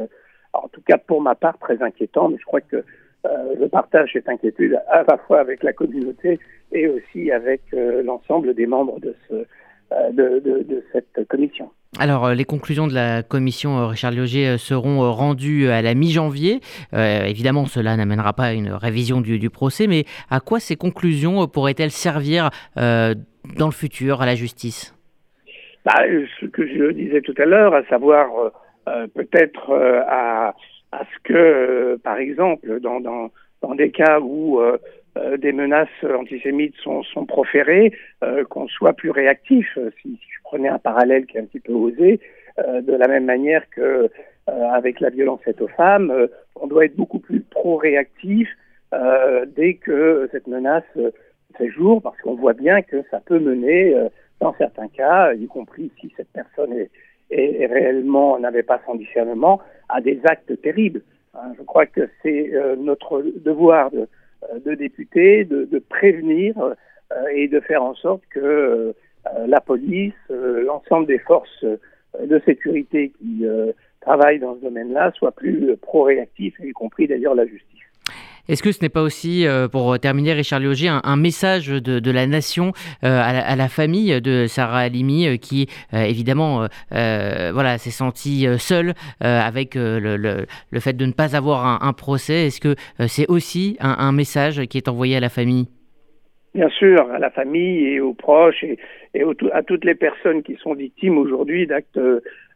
en 0.53 0.69
tout 0.69 0.79
cas 0.79 0.97
pour 0.97 1.21
ma 1.21 1.35
part, 1.35 1.57
très 1.59 1.81
inquiétant, 1.83 2.29
mais 2.29 2.37
je 2.39 2.45
crois 2.45 2.61
que 2.61 2.81
je 3.25 3.65
partage 3.65 4.11
cette 4.13 4.29
inquiétude 4.29 4.79
à 4.87 5.03
la 5.03 5.17
fois 5.17 5.41
avec 5.41 5.63
la 5.63 5.73
communauté 5.73 6.39
et 6.71 6.87
aussi 6.87 7.29
avec 7.29 7.61
l'ensemble 7.73 8.53
des 8.53 8.67
membres 8.67 9.01
de 9.01 9.13
ce, 9.27 9.45
de, 10.13 10.83
cette 10.93 11.27
commission. 11.27 11.69
Alors, 11.97 12.29
les 12.33 12.45
conclusions 12.45 12.85
de 12.85 12.93
la 12.93 13.23
commission 13.23 13.87
Richard 13.87 14.11
Lioger 14.11 14.57
seront 14.59 15.11
rendues 15.11 15.69
à 15.69 15.81
la 15.81 15.95
mi-janvier. 15.95 16.59
évidemment, 16.93 17.65
cela 17.65 17.97
n'amènera 17.97 18.33
pas 18.33 18.43
à 18.43 18.53
une 18.53 18.71
révision 18.71 19.21
du, 19.21 19.49
procès, 19.49 19.87
mais 19.87 20.03
à 20.29 20.39
quoi 20.39 20.59
ces 20.59 20.75
conclusions 20.75 21.47
pourraient-elles 21.47 21.91
servir 21.91 22.51
dans 22.75 23.65
le 23.65 23.71
futur 23.71 24.21
à 24.21 24.27
la 24.27 24.35
justice? 24.35 24.95
Bah, 25.83 25.95
Ce 26.39 26.45
que 26.45 26.67
je 26.67 26.91
disais 26.91 27.21
tout 27.21 27.33
à 27.37 27.45
l'heure, 27.45 27.73
à 27.73 27.83
savoir 27.85 28.29
peut-être 29.15 29.73
à, 30.07 30.53
ce 30.93 31.19
que, 31.23 31.97
par 32.03 32.17
exemple, 32.17 32.79
dans, 32.81 33.75
des 33.75 33.89
cas 33.89 34.19
où 34.19 34.61
euh, 35.19 35.37
des 35.37 35.51
menaces 35.51 35.87
antisémites 36.03 36.75
sont, 36.83 37.03
sont 37.03 37.25
proférées, 37.25 37.93
euh, 38.23 38.43
qu'on 38.45 38.67
soit 38.67 38.93
plus 38.93 39.09
réactif. 39.09 39.77
Si, 40.01 40.09
si, 40.09 40.27
je 40.29 40.41
prenais 40.43 40.69
un 40.69 40.79
parallèle 40.79 41.25
qui 41.25 41.37
est 41.37 41.41
un 41.41 41.45
petit 41.45 41.59
peu 41.59 41.73
osé, 41.73 42.19
euh, 42.59 42.81
de 42.81 42.93
la 42.93 43.07
même 43.07 43.25
manière 43.25 43.69
que 43.69 44.09
avec 44.47 44.99
la 44.99 45.11
violence 45.11 45.41
faite 45.43 45.61
aux 45.61 45.67
femmes, 45.67 46.11
on 46.55 46.65
doit 46.65 46.85
être 46.85 46.95
beaucoup 46.95 47.19
plus 47.19 47.41
pro-réactif 47.41 48.49
dès 49.55 49.75
que 49.75 50.27
cette 50.31 50.47
menace 50.47 50.91
fait 51.55 51.69
jour, 51.69 52.01
parce 52.01 52.19
qu'on 52.21 52.33
voit 52.33 52.53
bien 52.53 52.81
que 52.81 53.03
ça 53.11 53.19
peut 53.19 53.37
mener, 53.37 53.95
dans 54.39 54.55
certains 54.55 54.87
cas, 54.87 55.35
y 55.35 55.45
compris 55.45 55.91
si 56.01 56.11
cette 56.17 56.31
personne 56.33 56.73
est, 57.29 57.65
réellement 57.67 58.39
n'avait 58.39 58.63
pas 58.63 58.81
son 58.87 58.95
discernement, 58.95 59.61
à 59.87 60.01
des 60.01 60.19
actes 60.23 60.59
terribles. 60.63 61.03
Hein, 61.35 61.53
je 61.55 61.61
crois 61.61 61.85
que 61.85 62.09
c'est 62.23 62.51
notre 62.75 63.21
devoir 63.21 63.91
de, 63.91 63.99
euh, 63.99 64.05
de 64.65 64.75
députés, 64.75 65.45
de, 65.45 65.79
prévenir 65.79 66.55
euh, 66.59 66.73
et 67.33 67.47
de 67.47 67.59
faire 67.59 67.83
en 67.83 67.95
sorte 67.95 68.23
que 68.29 68.39
euh, 68.39 68.93
la 69.47 69.59
police, 69.61 70.13
l'ensemble 70.29 71.07
des 71.07 71.19
forces 71.19 71.65
de 72.19 72.41
sécurité 72.45 73.11
qui 73.19 73.45
travaillent 73.99 74.39
dans 74.39 74.55
ce 74.55 74.61
domaine-là 74.61 75.11
soient 75.11 75.33
plus 75.33 75.75
pro-réactifs, 75.77 76.55
y 76.63 76.71
compris 76.71 77.07
d'ailleurs 77.07 77.35
la 77.35 77.45
justice. 77.45 77.78
Est-ce 78.49 78.63
que 78.63 78.71
ce 78.71 78.81
n'est 78.81 78.89
pas 78.89 79.03
aussi, 79.03 79.45
pour 79.71 79.99
terminer, 79.99 80.33
Richard 80.33 80.59
Lioger, 80.59 80.89
un, 80.89 81.17
message 81.17 81.67
de, 81.67 82.11
la 82.11 82.25
nation 82.25 82.71
à, 83.03 83.55
la, 83.55 83.67
famille 83.67 84.19
de 84.21 84.47
Sarah 84.47 84.79
Halimi 84.79 85.37
qui, 85.37 85.67
évidemment, 85.93 86.65
voilà, 86.89 87.77
s'est 87.77 87.91
sentie 87.91 88.47
seule 88.57 88.93
avec 89.19 89.75
le, 89.75 90.45
fait 90.79 90.97
de 90.97 91.05
ne 91.05 91.11
pas 91.11 91.35
avoir 91.35 91.83
un, 91.83 91.93
procès? 91.93 92.47
Est-ce 92.47 92.59
que 92.59 92.73
c'est 93.07 93.29
aussi 93.29 93.77
un, 93.79 94.11
message 94.11 94.65
qui 94.65 94.79
est 94.79 94.87
envoyé 94.87 95.15
à 95.15 95.19
la 95.19 95.29
famille? 95.29 95.67
Bien 96.55 96.69
sûr, 96.69 97.07
à 97.11 97.19
la 97.19 97.29
famille 97.29 97.85
et 97.85 97.99
aux 97.99 98.15
proches 98.15 98.63
et, 98.63 98.79
à 99.53 99.61
toutes 99.61 99.85
les 99.85 99.93
personnes 99.93 100.41
qui 100.41 100.55
sont 100.55 100.73
victimes 100.73 101.19
aujourd'hui 101.19 101.67
d'actes 101.67 101.99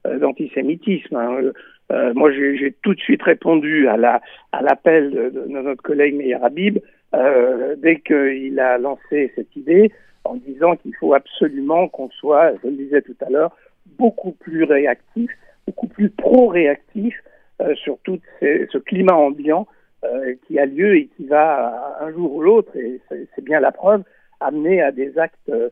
d'antisémitisme. 0.05 1.15
Hein. 1.15 1.51
Euh, 1.91 2.13
moi, 2.13 2.31
j'ai 2.31 2.73
tout 2.81 2.93
de 2.93 2.99
suite 2.99 3.23
répondu 3.23 3.87
à 3.87 3.97
la 3.97 4.21
à 4.51 4.61
l'appel 4.61 5.11
de, 5.11 5.45
notre 5.47 5.81
collègue 5.83 6.15
Meir 6.15 6.43
Habib 6.43 6.79
euh, 7.13 7.75
dès 7.77 7.99
qu'il 7.99 8.59
a 8.59 8.77
lancé 8.77 9.31
cette 9.35 9.55
idée 9.55 9.91
en 10.23 10.35
disant 10.35 10.75
qu'il 10.75 10.95
faut 10.95 11.13
absolument 11.13 11.87
qu'on 11.87 12.09
soit, 12.09 12.53
je 12.63 12.69
le 12.69 12.75
disais 12.75 13.01
tout 13.01 13.15
à 13.25 13.29
l'heure, 13.29 13.55
beaucoup 13.97 14.31
plus 14.31 14.63
réactif, 14.63 15.29
beaucoup 15.67 15.87
plus 15.87 16.09
pro-réactif 16.09 17.15
euh, 17.61 17.75
sur 17.75 17.97
tout 18.03 18.19
ce 18.41 18.77
climat 18.77 19.15
ambiant 19.15 19.67
euh, 20.05 20.33
qui 20.47 20.59
a 20.59 20.65
lieu 20.65 20.95
et 20.95 21.07
qui 21.15 21.25
va 21.25 21.97
un 22.01 22.11
jour 22.11 22.33
ou 22.35 22.41
l'autre, 22.41 22.75
et 22.75 22.99
c'est 23.09 23.43
bien 23.43 23.59
la 23.59 23.71
preuve, 23.71 24.03
amener 24.41 24.81
à 24.81 24.91
des 24.91 25.17
actes 25.17 25.49
euh, 25.49 25.69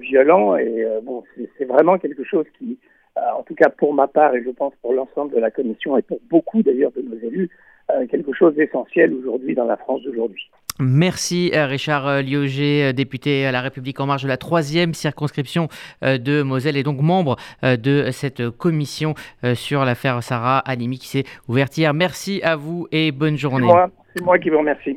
violents. 0.00 0.56
Et 0.56 0.86
bon, 1.02 1.22
c'est 1.58 1.66
vraiment 1.66 1.98
quelque 1.98 2.24
chose 2.24 2.46
qui, 2.58 2.78
euh, 2.78 2.93
en 3.16 3.42
tout 3.42 3.54
cas 3.54 3.68
pour 3.68 3.94
ma 3.94 4.06
part 4.06 4.34
et 4.34 4.42
je 4.42 4.50
pense 4.50 4.72
pour 4.82 4.92
l'ensemble 4.92 5.34
de 5.34 5.40
la 5.40 5.50
commission 5.50 5.96
et 5.96 6.02
pour 6.02 6.18
beaucoup 6.30 6.62
d'ailleurs 6.62 6.92
de 6.92 7.02
nos 7.02 7.16
élus, 7.16 7.50
euh, 7.90 8.06
quelque 8.06 8.32
chose 8.32 8.54
d'essentiel 8.54 9.12
aujourd'hui 9.12 9.54
dans 9.54 9.66
la 9.66 9.76
France 9.76 10.02
d'aujourd'hui. 10.02 10.50
Merci 10.80 11.52
euh, 11.54 11.66
Richard 11.66 12.22
Lioger, 12.22 12.92
député 12.92 13.46
à 13.46 13.52
La 13.52 13.60
République 13.60 14.00
en 14.00 14.06
marche 14.06 14.24
de 14.24 14.28
la 14.28 14.36
troisième 14.36 14.92
circonscription 14.92 15.68
de 16.02 16.42
Moselle 16.42 16.76
et 16.76 16.82
donc 16.82 17.00
membre 17.00 17.36
de 17.62 18.10
cette 18.10 18.50
commission 18.50 19.14
sur 19.54 19.84
l'affaire 19.84 20.20
Sarah 20.22 20.58
Animi 20.58 20.98
qui 20.98 21.08
s'est 21.08 21.24
ouverte 21.48 21.78
hier. 21.78 21.94
Merci 21.94 22.40
à 22.42 22.56
vous 22.56 22.88
et 22.90 23.12
bonne 23.12 23.36
journée. 23.36 23.68
C'est 24.14 24.22
moi 24.22 24.38
qui 24.38 24.50
vous 24.50 24.58
remercie. 24.58 24.96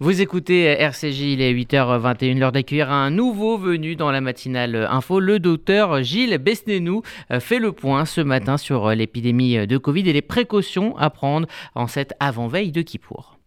Vous 0.00 0.20
écoutez 0.20 0.64
RCJ, 0.64 1.20
il 1.20 1.42
est 1.42 1.52
8h21, 1.52 2.38
l'heure 2.38 2.52
d'accueillir 2.52 2.90
un 2.90 3.10
nouveau 3.10 3.58
venu 3.58 3.96
dans 3.96 4.10
la 4.10 4.20
matinale 4.20 4.86
info. 4.90 5.20
Le 5.20 5.38
docteur 5.38 6.02
Gilles 6.02 6.38
Besnénou 6.38 7.02
euh, 7.30 7.40
fait 7.40 7.58
le 7.58 7.72
point 7.72 8.04
ce 8.04 8.20
matin 8.20 8.56
sur 8.56 8.86
euh, 8.86 8.94
l'épidémie 8.94 9.66
de 9.66 9.76
Covid 9.78 10.08
et 10.08 10.12
les 10.12 10.22
précautions 10.22 10.96
à 10.98 11.10
prendre 11.10 11.48
en 11.74 11.86
cette 11.86 12.14
avant-veille 12.20 12.72
de 12.72 12.82
Kippour. 12.82 13.38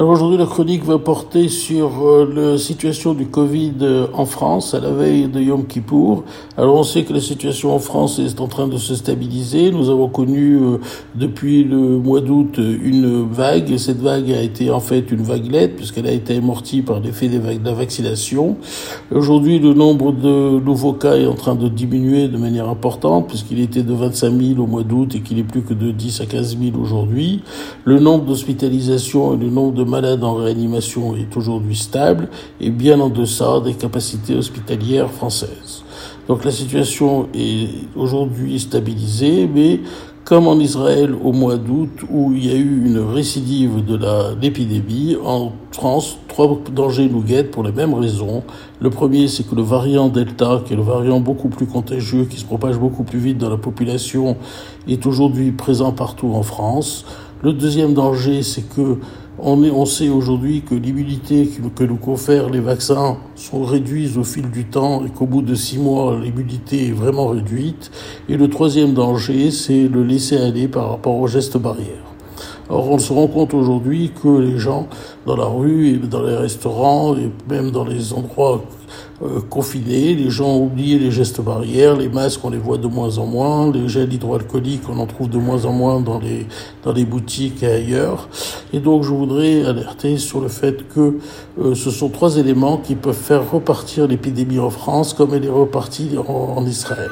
Alors 0.00 0.12
aujourd'hui, 0.12 0.38
la 0.38 0.46
chronique 0.46 0.82
va 0.82 0.98
porter 0.98 1.48
sur 1.48 2.06
euh, 2.06 2.32
la 2.34 2.56
situation 2.56 3.12
du 3.12 3.26
Covid 3.26 3.74
euh, 3.82 4.06
en 4.14 4.24
France 4.24 4.72
à 4.72 4.80
la 4.80 4.92
veille 4.92 5.28
de 5.28 5.42
Yom 5.42 5.66
Kippour. 5.66 6.24
Alors 6.56 6.76
on 6.76 6.84
sait 6.84 7.02
que 7.02 7.12
la 7.12 7.20
situation 7.20 7.74
en 7.74 7.78
France 7.78 8.18
est 8.18 8.40
en 8.40 8.46
train 8.46 8.66
de 8.66 8.78
se 8.78 8.94
stabiliser. 8.94 9.70
Nous 9.70 9.90
avons 9.90 10.08
connu 10.08 10.56
euh, 10.56 10.78
depuis 11.16 11.64
le 11.64 11.98
mois 11.98 12.22
d'août 12.22 12.56
une 12.56 13.28
vague. 13.30 13.76
Cette 13.76 14.00
vague 14.00 14.32
a 14.32 14.40
été 14.40 14.70
en 14.70 14.80
fait 14.80 15.10
une 15.10 15.20
vaguelette 15.20 15.76
puisqu'elle 15.76 16.06
a 16.06 16.12
été 16.12 16.38
amortie 16.38 16.80
par 16.80 17.00
l'effet 17.00 17.28
de 17.28 17.38
la 17.62 17.74
vaccination. 17.74 18.56
Aujourd'hui, 19.14 19.58
le 19.58 19.74
nombre 19.74 20.12
de 20.12 20.60
nouveaux 20.60 20.94
cas 20.94 21.16
est 21.16 21.26
en 21.26 21.34
train 21.34 21.56
de 21.56 21.68
diminuer 21.68 22.28
de 22.28 22.38
manière 22.38 22.70
importante 22.70 23.28
puisqu'il 23.28 23.60
était 23.60 23.82
de 23.82 23.92
25 23.92 24.30
000 24.30 24.60
au 24.62 24.66
mois 24.66 24.82
d'août 24.82 25.14
et 25.14 25.20
qu'il 25.20 25.38
est 25.38 25.44
plus 25.44 25.60
que 25.60 25.74
de 25.74 25.90
10 25.90 26.22
à 26.22 26.24
15 26.24 26.56
000 26.58 26.78
aujourd'hui. 26.80 27.42
Le 27.84 27.98
nombre 27.98 28.24
d'hospitalisations 28.24 29.34
et 29.34 29.36
le 29.36 29.50
nombre 29.50 29.74
de 29.74 29.89
de 29.90 29.96
malades 29.96 30.22
en 30.22 30.34
réanimation 30.34 31.16
est 31.16 31.36
aujourd'hui 31.36 31.74
stable 31.74 32.28
et 32.60 32.70
bien 32.70 33.00
en 33.00 33.08
deçà 33.08 33.60
des 33.60 33.74
capacités 33.74 34.36
hospitalières 34.36 35.10
françaises. 35.10 35.82
Donc 36.28 36.44
la 36.44 36.52
situation 36.52 37.28
est 37.34 37.68
aujourd'hui 37.96 38.60
stabilisée, 38.60 39.50
mais 39.52 39.80
comme 40.24 40.46
en 40.46 40.60
Israël 40.60 41.12
au 41.24 41.32
mois 41.32 41.56
d'août 41.56 41.90
où 42.08 42.32
il 42.32 42.46
y 42.46 42.52
a 42.52 42.54
eu 42.54 42.86
une 42.86 43.00
récidive 43.00 43.84
de 43.84 43.98
l'épidémie, 44.40 45.16
en 45.24 45.50
France, 45.72 46.18
trois 46.28 46.56
dangers 46.72 47.08
nous 47.10 47.22
guettent 47.22 47.50
pour 47.50 47.64
les 47.64 47.72
mêmes 47.72 47.94
raisons. 47.94 48.44
Le 48.80 48.90
premier, 48.90 49.26
c'est 49.26 49.42
que 49.42 49.56
le 49.56 49.62
variant 49.62 50.08
Delta, 50.08 50.62
qui 50.64 50.74
est 50.74 50.76
le 50.76 50.82
variant 50.82 51.18
beaucoup 51.18 51.48
plus 51.48 51.66
contagieux, 51.66 52.26
qui 52.26 52.36
se 52.36 52.44
propage 52.44 52.78
beaucoup 52.78 53.02
plus 53.02 53.18
vite 53.18 53.38
dans 53.38 53.50
la 53.50 53.56
population, 53.56 54.36
est 54.86 55.04
aujourd'hui 55.04 55.50
présent 55.50 55.90
partout 55.90 56.32
en 56.32 56.44
France. 56.44 57.04
Le 57.42 57.52
deuxième 57.52 57.94
danger, 57.94 58.42
c'est 58.42 58.68
que 58.68 58.98
on, 59.42 59.62
est, 59.64 59.70
on 59.70 59.86
sait 59.86 60.08
aujourd'hui 60.08 60.62
que 60.62 60.74
l'immunité 60.74 61.48
que 61.74 61.84
nous 61.84 61.96
confèrent 61.96 62.50
les 62.50 62.60
vaccins 62.60 63.18
sont 63.34 63.64
réduites 63.64 64.16
au 64.16 64.24
fil 64.24 64.50
du 64.50 64.64
temps 64.64 65.04
et 65.04 65.10
qu'au 65.10 65.26
bout 65.26 65.42
de 65.42 65.54
six 65.54 65.78
mois, 65.78 66.18
l'immunité 66.20 66.88
est 66.88 66.92
vraiment 66.92 67.28
réduite. 67.28 67.90
Et 68.28 68.36
le 68.36 68.48
troisième 68.48 68.94
danger, 68.94 69.50
c'est 69.50 69.88
le 69.88 70.02
laisser 70.02 70.36
aller 70.36 70.68
par 70.68 70.90
rapport 70.90 71.16
aux 71.16 71.26
gestes 71.26 71.58
barrières. 71.58 72.10
Or, 72.68 72.88
on 72.88 72.98
se 72.98 73.12
rend 73.12 73.26
compte 73.26 73.52
aujourd'hui 73.52 74.12
que 74.22 74.28
les 74.28 74.58
gens 74.58 74.86
dans 75.26 75.36
la 75.36 75.46
rue 75.46 75.88
et 75.88 75.96
dans 75.96 76.22
les 76.22 76.36
restaurants 76.36 77.16
et 77.16 77.28
même 77.48 77.72
dans 77.72 77.84
les 77.84 78.12
endroits 78.12 78.62
euh, 79.22 79.40
confinés, 79.50 80.14
les 80.14 80.30
gens 80.30 80.48
ont 80.48 80.64
oublié 80.64 80.98
les 80.98 81.10
gestes 81.10 81.42
barrières, 81.42 81.94
les 81.94 82.08
masques, 82.08 82.40
on 82.42 82.48
les 82.48 82.56
voit 82.56 82.78
de 82.78 82.86
moins 82.86 83.18
en 83.18 83.26
moins, 83.26 83.70
les 83.70 83.86
gels 83.86 84.12
hydroalcooliques, 84.12 84.88
on 84.88 84.98
en 84.98 85.06
trouve 85.06 85.28
de 85.28 85.36
moins 85.36 85.66
en 85.66 85.72
moins 85.72 86.00
dans 86.00 86.18
les, 86.18 86.46
dans 86.84 86.92
les 86.92 87.04
boutiques 87.04 87.62
et 87.62 87.66
ailleurs. 87.66 88.30
Et 88.72 88.78
donc, 88.78 89.02
je 89.02 89.10
voudrais 89.10 89.66
alerter 89.66 90.16
sur 90.16 90.40
le 90.40 90.48
fait 90.48 90.88
que 90.88 91.18
euh, 91.60 91.74
ce 91.74 91.90
sont 91.90 92.08
trois 92.08 92.38
éléments 92.38 92.78
qui 92.78 92.94
peuvent 92.94 93.14
faire 93.14 93.50
repartir 93.50 94.06
l'épidémie 94.06 94.58
en 94.58 94.70
France 94.70 95.12
comme 95.12 95.34
elle 95.34 95.44
est 95.44 95.50
repartie 95.50 96.16
en, 96.26 96.64
Israël. 96.64 97.10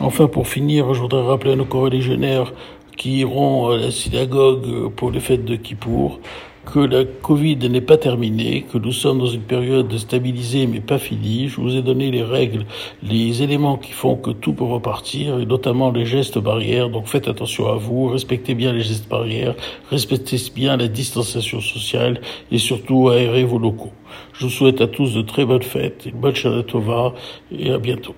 Enfin, 0.00 0.26
pour 0.26 0.46
finir, 0.48 0.92
je 0.92 1.00
voudrais 1.00 1.26
rappeler 1.26 1.52
à 1.52 1.56
nos 1.56 1.64
co-religionnaires 1.64 2.52
qui 2.96 3.20
iront 3.20 3.70
à 3.70 3.76
la 3.78 3.90
synagogue 3.90 4.90
pour 4.96 5.10
les 5.10 5.20
fêtes 5.20 5.44
de 5.44 5.56
Kippour, 5.56 6.20
que 6.66 6.80
la 6.80 7.04
Covid 7.04 7.56
n'est 7.56 7.80
pas 7.80 7.96
terminée, 7.96 8.66
que 8.70 8.76
nous 8.76 8.92
sommes 8.92 9.20
dans 9.20 9.26
une 9.26 9.42
période 9.42 9.96
stabilisée 9.96 10.66
mais 10.66 10.80
pas 10.80 10.98
finie. 10.98 11.48
Je 11.48 11.60
vous 11.60 11.76
ai 11.76 11.82
donné 11.82 12.10
les 12.10 12.22
règles, 12.22 12.66
les 13.02 13.42
éléments 13.42 13.78
qui 13.78 13.92
font 13.92 14.16
que 14.16 14.30
tout 14.30 14.52
peut 14.52 14.64
repartir, 14.64 15.38
et 15.38 15.46
notamment 15.46 15.90
les 15.90 16.04
gestes 16.04 16.38
barrières. 16.38 16.90
Donc 16.90 17.06
faites 17.06 17.28
attention 17.28 17.68
à 17.68 17.76
vous, 17.76 18.08
respectez 18.08 18.54
bien 18.54 18.72
les 18.72 18.82
gestes 18.82 19.08
barrières, 19.08 19.54
respectez 19.90 20.36
bien 20.54 20.76
la 20.76 20.88
distanciation 20.88 21.60
sociale 21.60 22.20
et 22.50 22.58
surtout 22.58 23.08
aérez 23.08 23.44
vos 23.44 23.58
locaux. 23.58 23.92
Je 24.34 24.44
vous 24.44 24.50
souhaite 24.50 24.80
à 24.80 24.86
tous 24.86 25.14
de 25.14 25.22
très 25.22 25.44
bonnes 25.44 25.62
fêtes, 25.62 26.06
une 26.06 26.20
bonne 26.20 26.34
Shana 26.34 26.62
Tova 26.62 27.14
et 27.50 27.70
à 27.70 27.78
bientôt. 27.78 28.14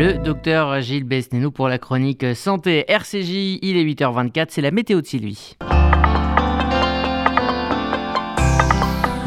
Le 0.00 0.12
docteur 0.12 0.80
Gilles 0.80 1.02
Besnénou 1.02 1.50
pour 1.50 1.68
la 1.68 1.76
chronique 1.78 2.24
santé 2.36 2.84
RCJ. 2.86 3.58
Il 3.62 3.76
est 3.76 3.82
8h24, 3.82 4.46
c'est 4.50 4.60
la 4.60 4.70
météo 4.70 5.00
de 5.00 5.06
Sylvie. 5.06 5.56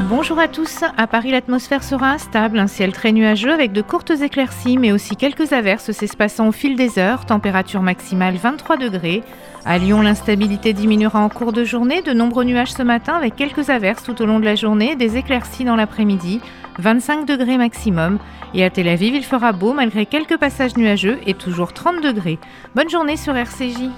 Bonjour 0.08 0.40
à 0.40 0.48
tous. 0.48 0.86
À 0.96 1.08
Paris, 1.08 1.32
l'atmosphère 1.32 1.84
sera 1.84 2.12
instable, 2.12 2.58
un 2.58 2.68
ciel 2.68 2.94
très 2.94 3.12
nuageux 3.12 3.52
avec 3.52 3.74
de 3.74 3.82
courtes 3.82 4.12
éclaircies, 4.12 4.78
mais 4.78 4.94
aussi 4.94 5.18
quelques 5.18 5.52
averses 5.52 5.92
s'espacant 5.92 6.48
au 6.48 6.54
fil 6.54 6.78
des 6.78 7.00
heures. 7.00 7.26
Température 7.26 7.82
maximale 7.82 8.36
23 8.36 8.78
degrés. 8.78 9.24
À 9.64 9.78
Lyon, 9.78 10.02
l'instabilité 10.02 10.74
diminuera 10.74 11.20
en 11.20 11.30
cours 11.30 11.54
de 11.54 11.64
journée. 11.64 12.02
De 12.02 12.14
nombreux 12.14 12.44
nuages 12.44 12.74
ce 12.74 12.82
matin 12.82 13.14
avec 13.14 13.36
quelques 13.36 13.70
averses 13.70 14.04
tout 14.04 14.20
au 14.22 14.26
long 14.26 14.40
de 14.40 14.46
la 14.46 14.56
journée, 14.56 14.96
des 14.96 15.18
éclaircies 15.18 15.66
dans 15.66 15.76
l'après-midi. 15.76 16.42
25 16.80 17.28
degrés 17.28 17.58
maximum. 17.58 18.18
Et 18.56 18.64
à 18.64 18.72
Tel 18.72 18.88
Aviv, 18.88 19.14
il 19.14 19.24
fera 19.24 19.52
beau 19.52 19.74
malgré 19.74 20.08
quelques 20.08 20.38
passages 20.38 20.78
nuageux 20.78 21.20
et 21.28 21.36
toujours 21.36 21.74
30 21.74 22.02
degrés. 22.02 22.40
Bonne 22.76 22.90
journée 22.90 23.18
sur 23.18 23.36
RCJ. 23.36 23.92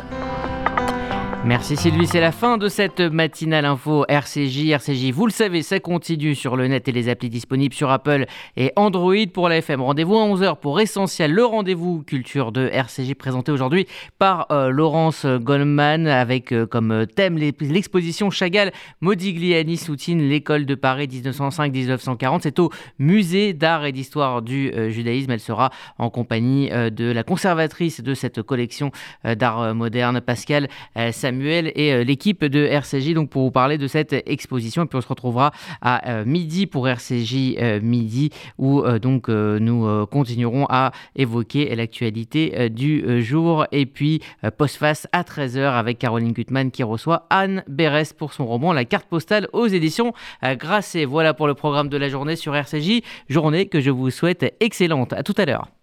Merci 1.45 1.75
Sylvie, 1.75 2.07
c'est 2.07 2.21
la 2.21 2.31
fin 2.31 2.57
de 2.57 2.69
cette 2.69 3.01
matinale 3.01 3.65
info 3.65 4.05
RCJ. 4.07 4.69
RCJ, 4.69 5.11
vous 5.11 5.25
le 5.25 5.31
savez, 5.31 5.61
ça 5.61 5.77
continue 5.81 6.35
sur 6.35 6.55
le 6.55 6.69
net 6.69 6.87
et 6.87 6.93
les 6.93 7.09
applis 7.09 7.29
disponibles 7.29 7.75
sur 7.75 7.91
Apple 7.91 8.27
et 8.55 8.71
Android 8.77 9.27
pour 9.33 9.49
la 9.49 9.57
FM. 9.57 9.81
Rendez-vous 9.81 10.15
à 10.15 10.25
11h 10.25 10.55
pour 10.61 10.79
Essentiel, 10.79 11.33
le 11.33 11.43
rendez-vous 11.43 12.01
culture 12.07 12.53
de 12.53 12.69
RCJ 12.69 13.15
présenté 13.15 13.51
aujourd'hui 13.51 13.87
par 14.19 14.47
euh, 14.51 14.69
Laurence 14.69 15.25
Goldman 15.25 16.07
avec 16.07 16.53
euh, 16.53 16.65
comme 16.65 17.05
thème 17.13 17.37
l'exposition 17.37 18.29
Chagall 18.29 18.71
Modigliani 19.01 19.75
soutient 19.75 20.15
l'école 20.15 20.65
de 20.65 20.75
Paris 20.75 21.07
1905-1940. 21.07 22.39
C'est 22.41 22.59
au 22.59 22.71
musée 22.99 23.51
d'art 23.51 23.83
et 23.83 23.91
d'histoire 23.91 24.43
du 24.43 24.71
euh, 24.71 24.91
judaïsme. 24.91 25.31
Elle 25.31 25.41
sera 25.41 25.71
en 25.97 26.09
compagnie 26.09 26.69
de 26.69 27.11
la 27.11 27.23
conservatrice 27.23 27.99
de 27.99 28.13
cette 28.13 28.41
collection 28.41 28.91
d'art 29.25 29.75
moderne, 29.75 30.21
Pascal 30.21 30.69
Samuel. 31.11 31.32
Et 31.41 31.93
euh, 31.93 32.03
l'équipe 32.03 32.45
de 32.45 32.65
RCJ 32.65 33.13
donc 33.13 33.29
pour 33.29 33.43
vous 33.43 33.51
parler 33.51 33.77
de 33.77 33.87
cette 33.87 34.13
exposition. 34.25 34.83
Et 34.83 34.85
puis 34.85 34.97
on 34.97 35.01
se 35.01 35.07
retrouvera 35.07 35.51
à 35.81 36.09
euh, 36.09 36.25
midi 36.25 36.67
pour 36.67 36.87
RCJ 36.87 37.55
euh, 37.57 37.79
midi 37.81 38.29
où 38.57 38.83
donc 38.99 39.27
nous 39.29 40.05
continuerons 40.07 40.65
à 40.69 40.91
évoquer 41.15 41.75
l'actualité 41.75 42.69
du 42.69 43.21
jour. 43.21 43.65
Et 43.71 43.85
puis 43.85 44.21
postface 44.57 45.07
à 45.11 45.23
13h 45.23 45.73
avec 45.73 45.99
Caroline 45.99 46.31
Gutmann 46.31 46.71
qui 46.71 46.83
reçoit 46.83 47.27
Anne 47.29 47.63
Berès 47.67 48.13
pour 48.13 48.33
son 48.33 48.45
roman 48.45 48.73
La 48.73 48.85
carte 48.85 49.07
postale 49.07 49.47
aux 49.53 49.67
éditions 49.67 50.13
Grasset. 50.43 51.05
Voilà 51.05 51.33
pour 51.33 51.47
le 51.47 51.53
programme 51.53 51.89
de 51.89 51.97
la 51.97 52.09
journée 52.09 52.35
sur 52.35 52.55
RCJ. 52.55 53.01
Journée 53.29 53.67
que 53.67 53.79
je 53.79 53.89
vous 53.89 54.09
souhaite 54.09 54.55
excellente. 54.59 55.13
À 55.13 55.23
tout 55.23 55.35
à 55.37 55.45
l'heure. 55.45 55.82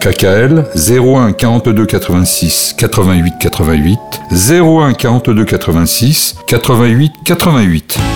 KKL 0.00 0.64
01 0.74 1.34
42 1.34 1.86
86 1.86 2.74
88 2.78 3.46
88 3.46 3.98
01 4.30 4.94
42 4.94 5.46
86 5.54 6.36
88 6.48 7.12
88 7.24 8.15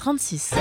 36. 0.00 0.52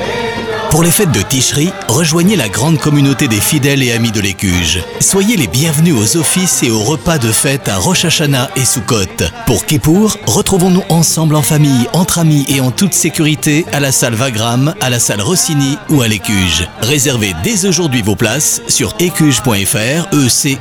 Pour 0.70 0.84
les 0.84 0.92
fêtes 0.92 1.14
de 1.14 1.22
Ticherie, 1.22 1.72
rejoignez 1.88 2.36
la 2.36 2.50
grande 2.50 2.78
communauté 2.78 3.30
des 3.30 3.40
fidèles 3.40 3.82
et 3.82 3.94
amis 3.94 4.12
de 4.12 4.20
l'Écuge. 4.20 4.84
Soyez 5.00 5.38
les 5.38 5.48
bienvenus 5.48 5.96
aux 5.96 6.18
offices 6.18 6.62
et 6.62 6.70
aux 6.70 6.84
repas 6.84 7.18
de 7.18 7.32
fête 7.32 7.70
à 7.70 7.78
Rosh 7.78 8.06
et 8.06 8.66
Sukkot. 8.66 9.24
Pour 9.46 9.66
Kippour, 9.66 10.18
retrouvons-nous 10.28 10.84
ensemble 10.90 11.36
en 11.36 11.42
famille, 11.42 11.88
entre 11.94 12.20
amis 12.20 12.46
et 12.50 12.60
en 12.60 12.72
toute 12.72 12.94
sécurité 12.94 13.66
à 13.72 13.80
la 13.80 13.94
salle 13.94 14.14
Vagram, 14.14 14.76
à 14.82 14.90
la 14.90 15.00
salle 15.00 15.22
Rossini 15.22 15.78
ou 15.90 16.02
à 16.02 16.10
l'Écuge. 16.10 16.68
Réservez 16.82 17.34
dès 17.42 17.66
aujourd'hui 17.66 18.02
vos 18.02 18.18
places 18.18 18.62
sur 18.68 18.94
écuge.fr, 19.00 20.14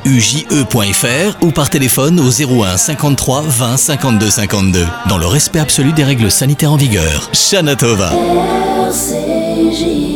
ecuje.fr 0.05 1.43
ou 1.43 1.51
par 1.51 1.69
téléphone 1.69 2.19
au 2.21 2.29
01 2.29 2.77
53 2.77 3.41
20 3.41 3.77
52 3.77 4.29
52. 4.29 4.87
Dans 5.09 5.17
le 5.17 5.27
respect 5.27 5.59
absolu 5.59 5.91
des 5.91 6.05
règles 6.05 6.31
sanitaires 6.31 6.71
en 6.71 6.77
vigueur. 6.77 7.29
Shanatova. 8.79 10.09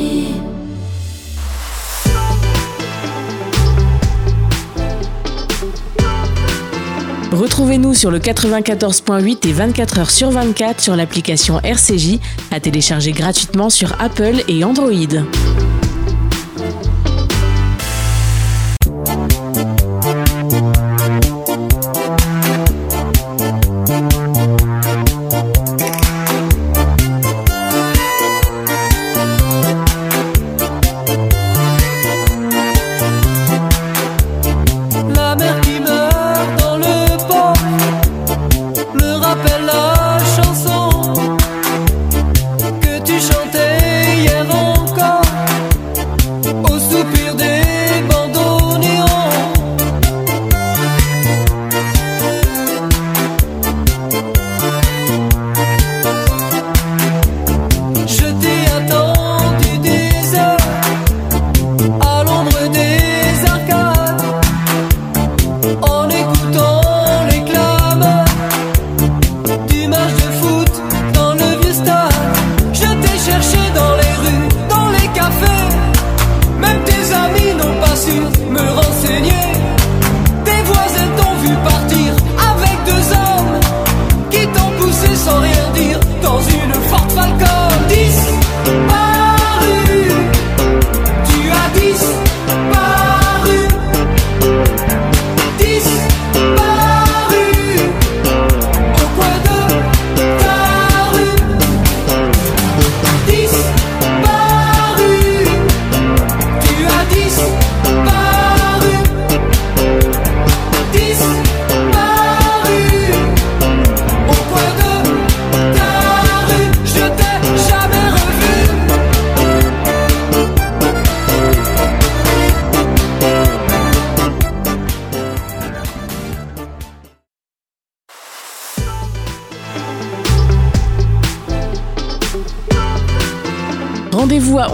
Retrouvez-nous 7.32 7.94
sur 7.94 8.12
le 8.12 8.20
94.8 8.20 9.48
et 9.48 9.52
24 9.52 10.00
h 10.00 10.10
sur 10.10 10.30
24 10.30 10.80
sur 10.80 10.96
l'application 10.96 11.60
RCJ 11.60 12.20
à 12.52 12.60
télécharger 12.60 13.12
gratuitement 13.12 13.70
sur 13.70 14.00
Apple 14.00 14.44
et 14.48 14.64
Android. 14.64 14.92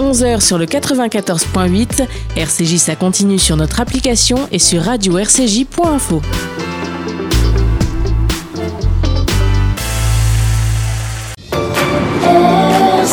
11h 0.10 0.42
sur 0.42 0.58
le 0.58 0.66
94.8. 0.66 2.08
RCJ, 2.36 2.78
ça 2.78 2.96
continue 2.96 3.38
sur 3.38 3.56
notre 3.58 3.80
application 3.80 4.38
et 4.52 4.58
sur 4.58 4.82
radio-rcj.info. 4.82 6.22